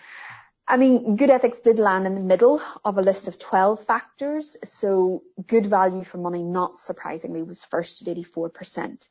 I 0.67 0.77
mean, 0.77 1.17
good 1.17 1.29
ethics 1.29 1.59
did 1.59 1.77
land 1.77 2.07
in 2.07 2.15
the 2.15 2.21
middle 2.21 2.61
of 2.85 2.97
a 2.97 3.01
list 3.01 3.27
of 3.27 3.37
12 3.37 3.85
factors. 3.85 4.55
So 4.63 5.23
good 5.47 5.65
value 5.65 6.03
for 6.03 6.17
money, 6.17 6.41
not 6.41 6.77
surprisingly, 6.77 7.43
was 7.43 7.65
first 7.65 8.07
at 8.07 8.17
84%. 8.17 9.07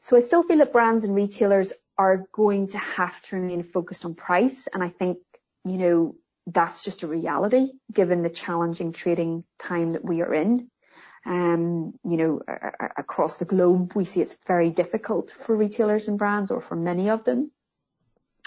So 0.00 0.16
I 0.16 0.20
still 0.20 0.42
feel 0.42 0.58
that 0.58 0.72
brands 0.72 1.04
and 1.04 1.14
retailers 1.14 1.72
are 1.96 2.26
going 2.32 2.68
to 2.68 2.78
have 2.78 3.20
to 3.22 3.36
remain 3.36 3.62
focused 3.62 4.04
on 4.04 4.14
price. 4.14 4.68
And 4.72 4.82
I 4.82 4.90
think, 4.90 5.18
you 5.64 5.78
know, 5.78 6.16
that's 6.46 6.82
just 6.82 7.02
a 7.02 7.06
reality 7.06 7.70
given 7.92 8.22
the 8.22 8.30
challenging 8.30 8.92
trading 8.92 9.44
time 9.58 9.90
that 9.90 10.04
we 10.04 10.20
are 10.20 10.34
in. 10.34 10.68
Um, 11.24 11.94
you 12.04 12.16
know, 12.16 12.40
across 12.96 13.36
the 13.36 13.44
globe, 13.44 13.92
we 13.94 14.04
see 14.04 14.20
it's 14.20 14.36
very 14.46 14.70
difficult 14.70 15.32
for 15.46 15.56
retailers 15.56 16.08
and 16.08 16.18
brands 16.18 16.50
or 16.50 16.60
for 16.60 16.74
many 16.74 17.08
of 17.08 17.24
them. 17.24 17.52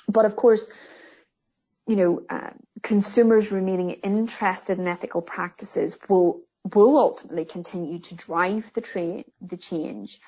But 0.10 0.26
of 0.26 0.36
course, 0.36 0.70
you 1.88 1.95
know, 1.95 2.21
uh, 2.30 2.52
consumers 2.82 3.52
remaining 3.52 3.91
interested 3.91 4.80
in 4.80 4.88
ethical 4.88 5.21
practices 5.21 5.98
will 6.10 6.41
will 6.74 6.98
ultimately 6.98 7.45
continue 7.45 8.00
to 8.00 8.15
drive 8.15 8.71
the 8.74 8.82
tra- 8.82 9.24
the 9.41 9.58
change. 9.58 10.19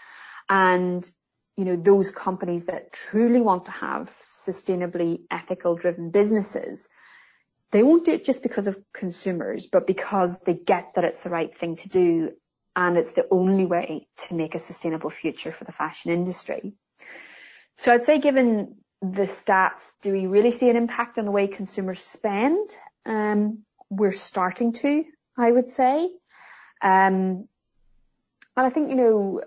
And, 0.49 1.09
you 1.55 1.65
know, 1.65 1.75
those 1.75 2.11
companies 2.11 2.65
that 2.65 2.93
truly 2.93 3.41
want 3.41 3.65
to 3.65 3.71
have 3.71 4.11
sustainably 4.23 5.21
ethical 5.31 5.75
driven 5.75 6.11
businesses, 6.11 6.87
they 7.71 7.81
won't 7.83 8.05
do 8.05 8.11
it 8.11 8.25
just 8.25 8.43
because 8.43 8.67
of 8.67 8.77
consumers, 8.93 9.65
but 9.65 9.87
because 9.87 10.37
they 10.45 10.53
get 10.53 10.93
that 10.93 11.03
it's 11.03 11.21
the 11.21 11.29
right 11.29 11.55
thing 11.57 11.75
to 11.77 11.89
do 11.89 12.31
and 12.75 12.97
it's 12.97 13.13
the 13.13 13.27
only 13.31 13.65
way 13.65 14.07
to 14.27 14.35
make 14.35 14.53
a 14.53 14.59
sustainable 14.59 15.09
future 15.09 15.51
for 15.51 15.63
the 15.63 15.71
fashion 15.71 16.11
industry. 16.11 16.73
So 17.77 17.91
I'd 17.91 18.05
say 18.05 18.19
given 18.19 18.75
the 19.01 19.23
stats, 19.23 19.93
do 20.01 20.11
we 20.11 20.25
really 20.25 20.51
see 20.51 20.69
an 20.69 20.75
impact 20.75 21.17
on 21.17 21.25
the 21.25 21.31
way 21.31 21.47
consumers 21.47 22.01
spend? 22.01 22.75
Um, 23.05 23.59
we're 23.89 24.11
starting 24.11 24.73
to, 24.73 25.05
I 25.37 25.51
would 25.51 25.69
say. 25.69 26.09
Um, 26.81 27.47
and 28.55 28.65
I 28.65 28.69
think, 28.69 28.89
you 28.89 28.95
know, 28.95 29.41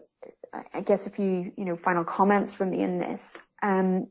I 0.73 0.81
guess 0.81 1.07
a 1.07 1.11
few, 1.11 1.53
you 1.57 1.65
know, 1.65 1.77
final 1.77 2.05
comments 2.05 2.55
from 2.55 2.71
me 2.71 2.83
in 2.83 2.99
this. 2.99 3.37
Um, 3.63 4.09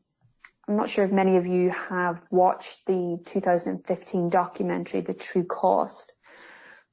I'm 0.68 0.76
not 0.76 0.88
sure 0.88 1.04
if 1.04 1.10
many 1.10 1.36
of 1.36 1.46
you 1.46 1.70
have 1.70 2.22
watched 2.30 2.86
the 2.86 3.18
2015 3.24 4.28
documentary, 4.28 5.00
The 5.00 5.14
True 5.14 5.44
Cost, 5.44 6.12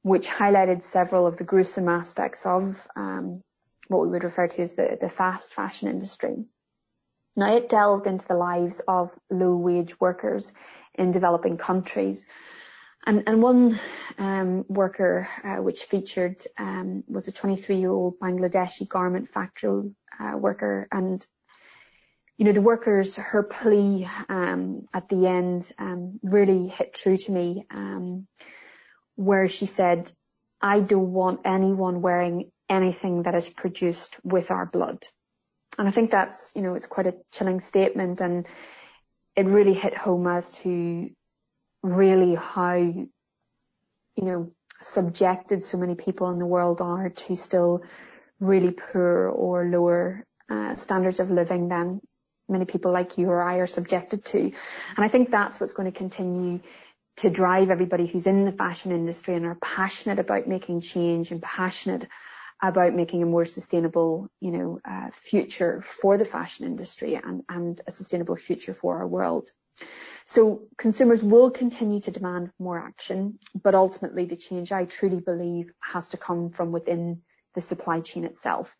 which 0.02 0.26
highlighted 0.26 0.82
several 0.82 1.26
of 1.26 1.36
the 1.36 1.44
gruesome 1.44 1.88
aspects 1.88 2.44
of 2.44 2.76
um, 2.96 3.42
what 3.88 4.00
we 4.00 4.08
would 4.08 4.24
refer 4.24 4.48
to 4.48 4.62
as 4.62 4.74
the, 4.74 4.98
the 5.00 5.08
fast 5.08 5.54
fashion 5.54 5.88
industry. 5.88 6.44
Now 7.38 7.54
it 7.54 7.68
delved 7.68 8.08
into 8.08 8.26
the 8.26 8.34
lives 8.34 8.80
of 8.88 9.12
low 9.30 9.54
wage 9.54 10.00
workers 10.00 10.50
in 10.94 11.12
developing 11.12 11.56
countries. 11.56 12.26
And, 13.06 13.22
and 13.28 13.40
one 13.40 13.78
um, 14.18 14.64
worker 14.68 15.28
uh, 15.44 15.62
which 15.62 15.84
featured 15.84 16.42
um, 16.58 17.04
was 17.06 17.28
a 17.28 17.32
23 17.32 17.76
year 17.76 17.92
old 17.92 18.18
Bangladeshi 18.18 18.88
garment 18.88 19.28
factory 19.28 19.94
uh, 20.18 20.36
worker. 20.36 20.88
And, 20.90 21.24
you 22.38 22.44
know, 22.44 22.50
the 22.50 22.60
workers, 22.60 23.14
her 23.14 23.44
plea 23.44 24.08
um, 24.28 24.88
at 24.92 25.08
the 25.08 25.28
end 25.28 25.70
um, 25.78 26.18
really 26.24 26.66
hit 26.66 26.92
true 26.92 27.18
to 27.18 27.30
me, 27.30 27.66
um, 27.70 28.26
where 29.14 29.46
she 29.46 29.66
said, 29.66 30.10
I 30.60 30.80
don't 30.80 31.12
want 31.12 31.42
anyone 31.44 32.02
wearing 32.02 32.50
anything 32.68 33.22
that 33.22 33.36
is 33.36 33.48
produced 33.48 34.16
with 34.24 34.50
our 34.50 34.66
blood. 34.66 35.06
And 35.78 35.86
I 35.86 35.92
think 35.92 36.10
that's, 36.10 36.52
you 36.56 36.62
know, 36.62 36.74
it's 36.74 36.86
quite 36.86 37.06
a 37.06 37.14
chilling 37.32 37.60
statement 37.60 38.20
and 38.20 38.46
it 39.36 39.46
really 39.46 39.74
hit 39.74 39.96
home 39.96 40.26
as 40.26 40.50
to 40.50 41.08
really 41.82 42.34
how, 42.34 42.74
you 42.74 43.04
know, 44.16 44.50
subjected 44.80 45.62
so 45.62 45.78
many 45.78 45.94
people 45.94 46.30
in 46.30 46.38
the 46.38 46.46
world 46.46 46.80
are 46.80 47.08
to 47.08 47.36
still 47.36 47.82
really 48.40 48.72
poor 48.72 49.28
or 49.28 49.64
lower 49.64 50.24
uh, 50.50 50.74
standards 50.76 51.20
of 51.20 51.30
living 51.30 51.68
than 51.68 52.00
many 52.48 52.64
people 52.64 52.92
like 52.92 53.18
you 53.18 53.28
or 53.28 53.42
I 53.42 53.56
are 53.56 53.66
subjected 53.66 54.24
to. 54.26 54.38
And 54.40 54.54
I 54.96 55.08
think 55.08 55.30
that's 55.30 55.60
what's 55.60 55.72
going 55.74 55.90
to 55.90 55.96
continue 55.96 56.60
to 57.18 57.30
drive 57.30 57.70
everybody 57.70 58.06
who's 58.06 58.26
in 58.26 58.44
the 58.44 58.52
fashion 58.52 58.92
industry 58.92 59.34
and 59.34 59.44
are 59.44 59.56
passionate 59.56 60.18
about 60.18 60.46
making 60.46 60.80
change 60.80 61.30
and 61.30 61.42
passionate 61.42 62.06
about 62.62 62.94
making 62.94 63.22
a 63.22 63.26
more 63.26 63.44
sustainable, 63.44 64.28
you 64.40 64.50
know, 64.50 64.78
uh, 64.84 65.10
future 65.12 65.82
for 65.82 66.18
the 66.18 66.24
fashion 66.24 66.66
industry 66.66 67.14
and, 67.14 67.42
and 67.48 67.80
a 67.86 67.90
sustainable 67.90 68.36
future 68.36 68.74
for 68.74 68.98
our 68.98 69.06
world. 69.06 69.50
So 70.24 70.62
consumers 70.76 71.22
will 71.22 71.50
continue 71.50 72.00
to 72.00 72.10
demand 72.10 72.50
more 72.58 72.78
action, 72.78 73.38
but 73.62 73.74
ultimately 73.74 74.24
the 74.24 74.36
change 74.36 74.72
I 74.72 74.84
truly 74.84 75.20
believe 75.20 75.72
has 75.80 76.08
to 76.08 76.16
come 76.16 76.50
from 76.50 76.72
within 76.72 77.22
the 77.54 77.60
supply 77.60 78.00
chain 78.00 78.24
itself. 78.24 78.76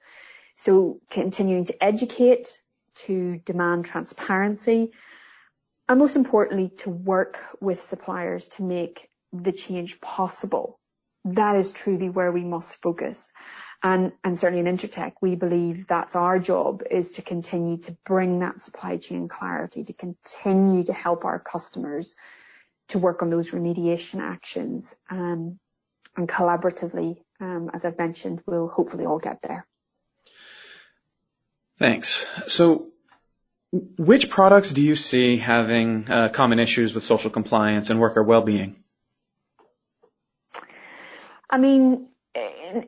So 0.57 1.01
continuing 1.09 1.65
to 1.67 1.85
educate, 1.85 2.59
to 3.07 3.39
demand 3.45 3.85
transparency, 3.85 4.93
and 5.89 5.99
most 5.99 6.17
importantly, 6.17 6.71
to 6.79 6.91
work 6.91 7.39
with 7.61 7.81
suppliers 7.81 8.49
to 8.49 8.63
make 8.63 9.09
the 9.33 9.53
change 9.53 10.01
possible. 10.01 10.79
That 11.25 11.57
is 11.57 11.73
truly 11.73 12.11
where 12.11 12.33
we 12.33 12.45
must 12.45 12.83
focus. 12.83 13.33
And, 13.83 14.13
and 14.25 14.39
certainly 14.39 14.69
in 14.69 14.77
Intertek, 14.77 15.13
we 15.21 15.37
believe 15.37 15.87
that's 15.87 16.17
our 16.17 16.39
job 16.39 16.83
is 16.91 17.13
to 17.13 17.23
continue 17.23 17.77
to 17.79 17.97
bring 18.05 18.41
that 18.41 18.61
supply 18.61 18.97
chain 18.97 19.29
clarity, 19.29 19.85
to 19.85 19.93
continue 19.93 20.83
to 20.85 20.93
help 20.93 21.25
our 21.25 21.39
customers 21.39 22.17
to 22.89 22.99
work 22.99 23.23
on 23.23 23.31
those 23.31 23.53
remediation 23.53 24.21
actions. 24.21 24.97
Um, 25.11 25.61
and 26.17 26.29
collaboratively, 26.29 27.19
um, 27.41 27.71
as 27.73 27.85
I've 27.85 27.99
mentioned, 27.99 28.43
we'll 28.47 28.67
hopefully 28.67 29.07
all 29.07 29.21
get 29.21 29.43
there. 29.43 29.65
Thanks. 31.79 32.27
So 32.49 32.89
which 33.71 34.31
products 34.31 34.73
do 34.73 34.83
you 34.83 34.97
see 34.97 35.37
having 35.37 36.11
uh, 36.11 36.31
common 36.31 36.59
issues 36.59 36.95
with 36.95 37.05
social 37.05 37.31
compliance 37.31 37.91
and 37.91 38.01
worker 38.01 38.23
well-being? 38.23 38.83
I 41.51 41.59
mean, 41.59 42.09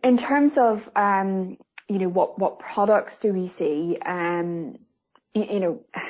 in, 0.03 0.17
terms 0.19 0.59
of, 0.59 0.89
um, 0.95 1.57
you 1.89 1.99
know, 1.99 2.09
what, 2.09 2.39
what 2.39 2.59
products 2.59 3.19
do 3.19 3.33
we 3.33 3.49
see? 3.49 3.99
Um, 4.05 4.79
you, 5.35 5.45
you 5.45 5.61
know, 5.61 5.85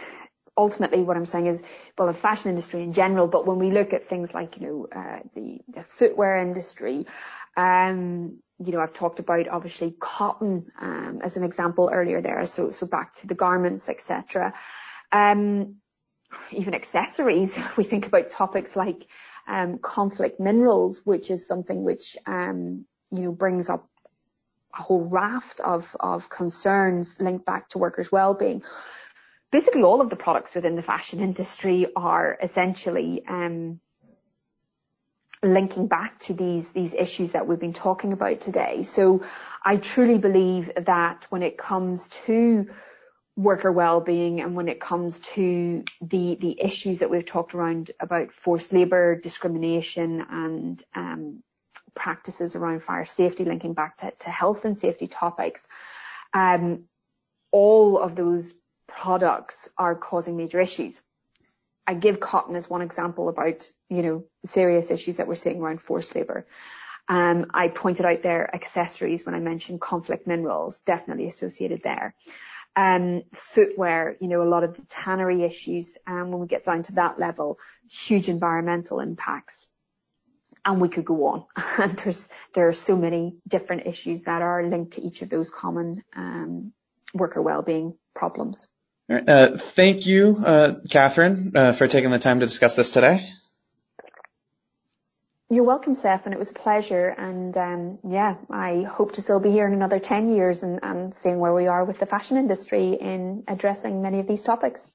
ultimately 0.56 1.02
what 1.02 1.16
I'm 1.16 1.26
saying 1.26 1.46
is, 1.46 1.62
well, 1.96 2.08
the 2.08 2.14
fashion 2.14 2.50
industry 2.50 2.82
in 2.82 2.92
general, 2.92 3.26
but 3.26 3.46
when 3.46 3.58
we 3.58 3.70
look 3.70 3.92
at 3.92 4.06
things 4.06 4.34
like, 4.34 4.58
you 4.58 4.66
know, 4.66 4.88
uh, 4.94 5.20
the, 5.34 5.60
the 5.68 5.84
footwear 5.84 6.38
industry, 6.38 7.06
um, 7.56 8.40
you 8.58 8.72
know, 8.72 8.80
I've 8.80 8.92
talked 8.92 9.20
about 9.20 9.48
obviously 9.48 9.94
cotton, 9.98 10.70
um, 10.78 11.20
as 11.22 11.36
an 11.36 11.44
example 11.44 11.90
earlier 11.92 12.20
there. 12.20 12.44
So, 12.46 12.70
so 12.70 12.86
back 12.86 13.14
to 13.14 13.26
the 13.26 13.34
garments, 13.34 13.88
etc. 13.88 14.52
Um, 15.12 15.76
even 16.50 16.74
accessories, 16.74 17.58
we 17.76 17.84
think 17.84 18.06
about 18.06 18.30
topics 18.30 18.76
like, 18.76 19.06
um, 19.46 19.78
conflict 19.78 20.38
minerals, 20.38 21.00
which 21.04 21.30
is 21.30 21.46
something 21.46 21.82
which, 21.82 22.16
um, 22.26 22.84
you 23.10 23.22
know, 23.22 23.32
brings 23.32 23.68
up 23.68 23.88
a 24.74 24.82
whole 24.82 25.04
raft 25.04 25.60
of, 25.60 25.96
of 25.98 26.28
concerns 26.28 27.20
linked 27.20 27.44
back 27.44 27.68
to 27.70 27.78
workers' 27.78 28.12
well-being. 28.12 28.62
Basically, 29.50 29.82
all 29.82 30.00
of 30.00 30.10
the 30.10 30.16
products 30.16 30.54
within 30.54 30.76
the 30.76 30.82
fashion 30.82 31.20
industry 31.20 31.86
are 31.96 32.38
essentially 32.40 33.24
um, 33.26 33.80
linking 35.42 35.88
back 35.88 36.18
to 36.20 36.34
these, 36.34 36.72
these 36.72 36.94
issues 36.94 37.32
that 37.32 37.46
we've 37.46 37.58
been 37.58 37.72
talking 37.72 38.12
about 38.12 38.40
today. 38.40 38.82
So 38.84 39.22
I 39.64 39.76
truly 39.76 40.18
believe 40.18 40.70
that 40.76 41.26
when 41.30 41.42
it 41.42 41.58
comes 41.58 42.08
to 42.26 42.68
worker 43.36 43.72
well-being 43.72 44.40
and 44.40 44.54
when 44.54 44.68
it 44.68 44.80
comes 44.80 45.18
to 45.20 45.82
the 46.02 46.36
the 46.40 46.60
issues 46.60 46.98
that 46.98 47.08
we've 47.08 47.24
talked 47.24 47.54
around 47.54 47.90
about 47.98 48.32
forced 48.32 48.72
labour, 48.72 49.16
discrimination 49.16 50.24
and 50.28 50.82
um, 50.94 51.42
practices 51.94 52.56
around 52.56 52.82
fire 52.82 53.04
safety 53.04 53.44
linking 53.44 53.74
back 53.74 53.96
to, 53.98 54.10
to 54.20 54.30
health 54.30 54.64
and 54.64 54.76
safety 54.76 55.06
topics, 55.06 55.68
um, 56.32 56.84
all 57.50 57.98
of 57.98 58.14
those 58.14 58.52
products 58.86 59.68
are 59.76 59.94
causing 59.94 60.36
major 60.36 60.60
issues. 60.60 61.00
I 61.86 61.94
give 61.94 62.20
cotton 62.20 62.54
as 62.54 62.70
one 62.70 62.82
example 62.82 63.28
about, 63.28 63.70
you 63.88 64.02
know, 64.02 64.24
serious 64.44 64.90
issues 64.90 65.16
that 65.16 65.26
we're 65.26 65.34
seeing 65.34 65.60
around 65.60 65.82
forced 65.82 66.14
labour. 66.14 66.46
Um, 67.08 67.50
I 67.52 67.68
pointed 67.68 68.06
out 68.06 68.22
their 68.22 68.54
accessories 68.54 69.26
when 69.26 69.34
I 69.34 69.40
mentioned 69.40 69.80
conflict 69.80 70.26
minerals, 70.26 70.82
definitely 70.82 71.26
associated 71.26 71.82
there. 71.82 72.14
Um, 72.76 73.24
footwear, 73.32 74.16
you 74.20 74.28
know, 74.28 74.42
a 74.42 74.44
lot 74.44 74.62
of 74.62 74.76
the 74.76 74.82
tannery 74.82 75.42
issues, 75.42 75.98
um, 76.06 76.30
when 76.30 76.40
we 76.40 76.46
get 76.46 76.62
down 76.62 76.82
to 76.84 76.92
that 76.92 77.18
level, 77.18 77.58
huge 77.90 78.28
environmental 78.28 79.00
impacts. 79.00 79.66
And 80.64 80.80
we 80.80 80.88
could 80.88 81.04
go 81.04 81.26
on. 81.26 81.44
And 81.78 81.96
there's, 81.98 82.28
there 82.54 82.68
are 82.68 82.72
so 82.72 82.96
many 82.96 83.36
different 83.48 83.86
issues 83.86 84.24
that 84.24 84.42
are 84.42 84.62
linked 84.64 84.92
to 84.92 85.02
each 85.02 85.22
of 85.22 85.30
those 85.30 85.50
common, 85.50 86.02
um, 86.14 86.72
worker 87.14 87.42
well-being 87.42 87.96
problems. 88.14 88.66
Uh, 89.10 89.56
thank 89.56 90.06
you, 90.06 90.36
uh, 90.44 90.74
Catherine, 90.88 91.52
uh, 91.56 91.72
for 91.72 91.88
taking 91.88 92.10
the 92.10 92.18
time 92.18 92.40
to 92.40 92.46
discuss 92.46 92.74
this 92.74 92.90
today. 92.90 93.28
You're 95.52 95.64
welcome, 95.64 95.96
Seth, 95.96 96.26
and 96.26 96.32
it 96.32 96.38
was 96.38 96.52
a 96.52 96.54
pleasure. 96.54 97.08
And 97.08 97.56
um, 97.56 97.98
yeah, 98.08 98.36
I 98.48 98.82
hope 98.82 99.14
to 99.14 99.22
still 99.22 99.40
be 99.40 99.50
here 99.50 99.66
in 99.66 99.72
another 99.72 99.98
10 99.98 100.32
years 100.32 100.62
and, 100.62 100.78
and 100.84 101.12
seeing 101.12 101.40
where 101.40 101.52
we 101.52 101.66
are 101.66 101.84
with 101.84 101.98
the 101.98 102.06
fashion 102.06 102.36
industry 102.36 102.90
in 102.92 103.42
addressing 103.48 104.00
many 104.00 104.20
of 104.20 104.28
these 104.28 104.44
topics. 104.44 104.92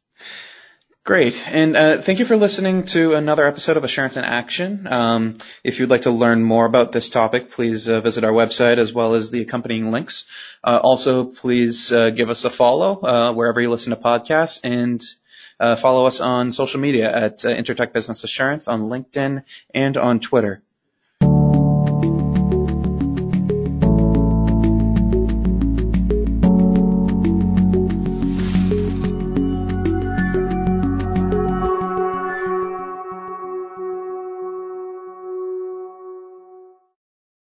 Great. 1.06 1.48
And 1.48 1.76
uh, 1.78 2.02
thank 2.02 2.18
you 2.18 2.26
for 2.26 2.36
listening 2.36 2.86
to 2.86 3.14
another 3.14 3.46
episode 3.46 3.78
of 3.78 3.84
Assurance 3.84 4.18
in 4.18 4.24
Action. 4.24 4.88
Um, 4.90 5.38
if 5.64 5.80
you'd 5.80 5.92
like 5.92 6.02
to 6.02 6.10
learn 6.10 6.44
more 6.44 6.66
about 6.66 6.92
this 6.94 7.10
topic, 7.10 7.52
please 7.52 7.88
uh, 7.88 8.02
visit 8.02 8.24
our 8.24 8.32
website 8.32 8.80
as 8.80 8.92
well 8.92 9.14
as 9.14 9.30
the 9.30 9.42
accompanying 9.42 9.92
links. 9.92 10.26
Uh, 10.64 10.80
also, 10.82 11.26
please 11.26 11.92
uh, 11.92 12.10
give 12.10 12.32
us 12.32 12.44
a 12.44 12.50
follow 12.50 13.00
uh, 13.02 13.34
wherever 13.34 13.62
you 13.62 13.70
listen 13.70 13.92
to 13.92 13.98
podcasts 13.98 14.60
and 14.64 15.00
uh, 15.60 15.76
follow 15.76 16.08
us 16.08 16.22
on 16.22 16.52
social 16.52 16.80
media 16.80 17.16
at 17.16 17.38
Intertek 17.38 17.94
Business 17.94 18.24
Assurance 18.24 18.68
on 18.68 18.90
LinkedIn 18.90 19.44
and 19.76 19.98
on 19.98 20.20
Twitter. 20.20 20.64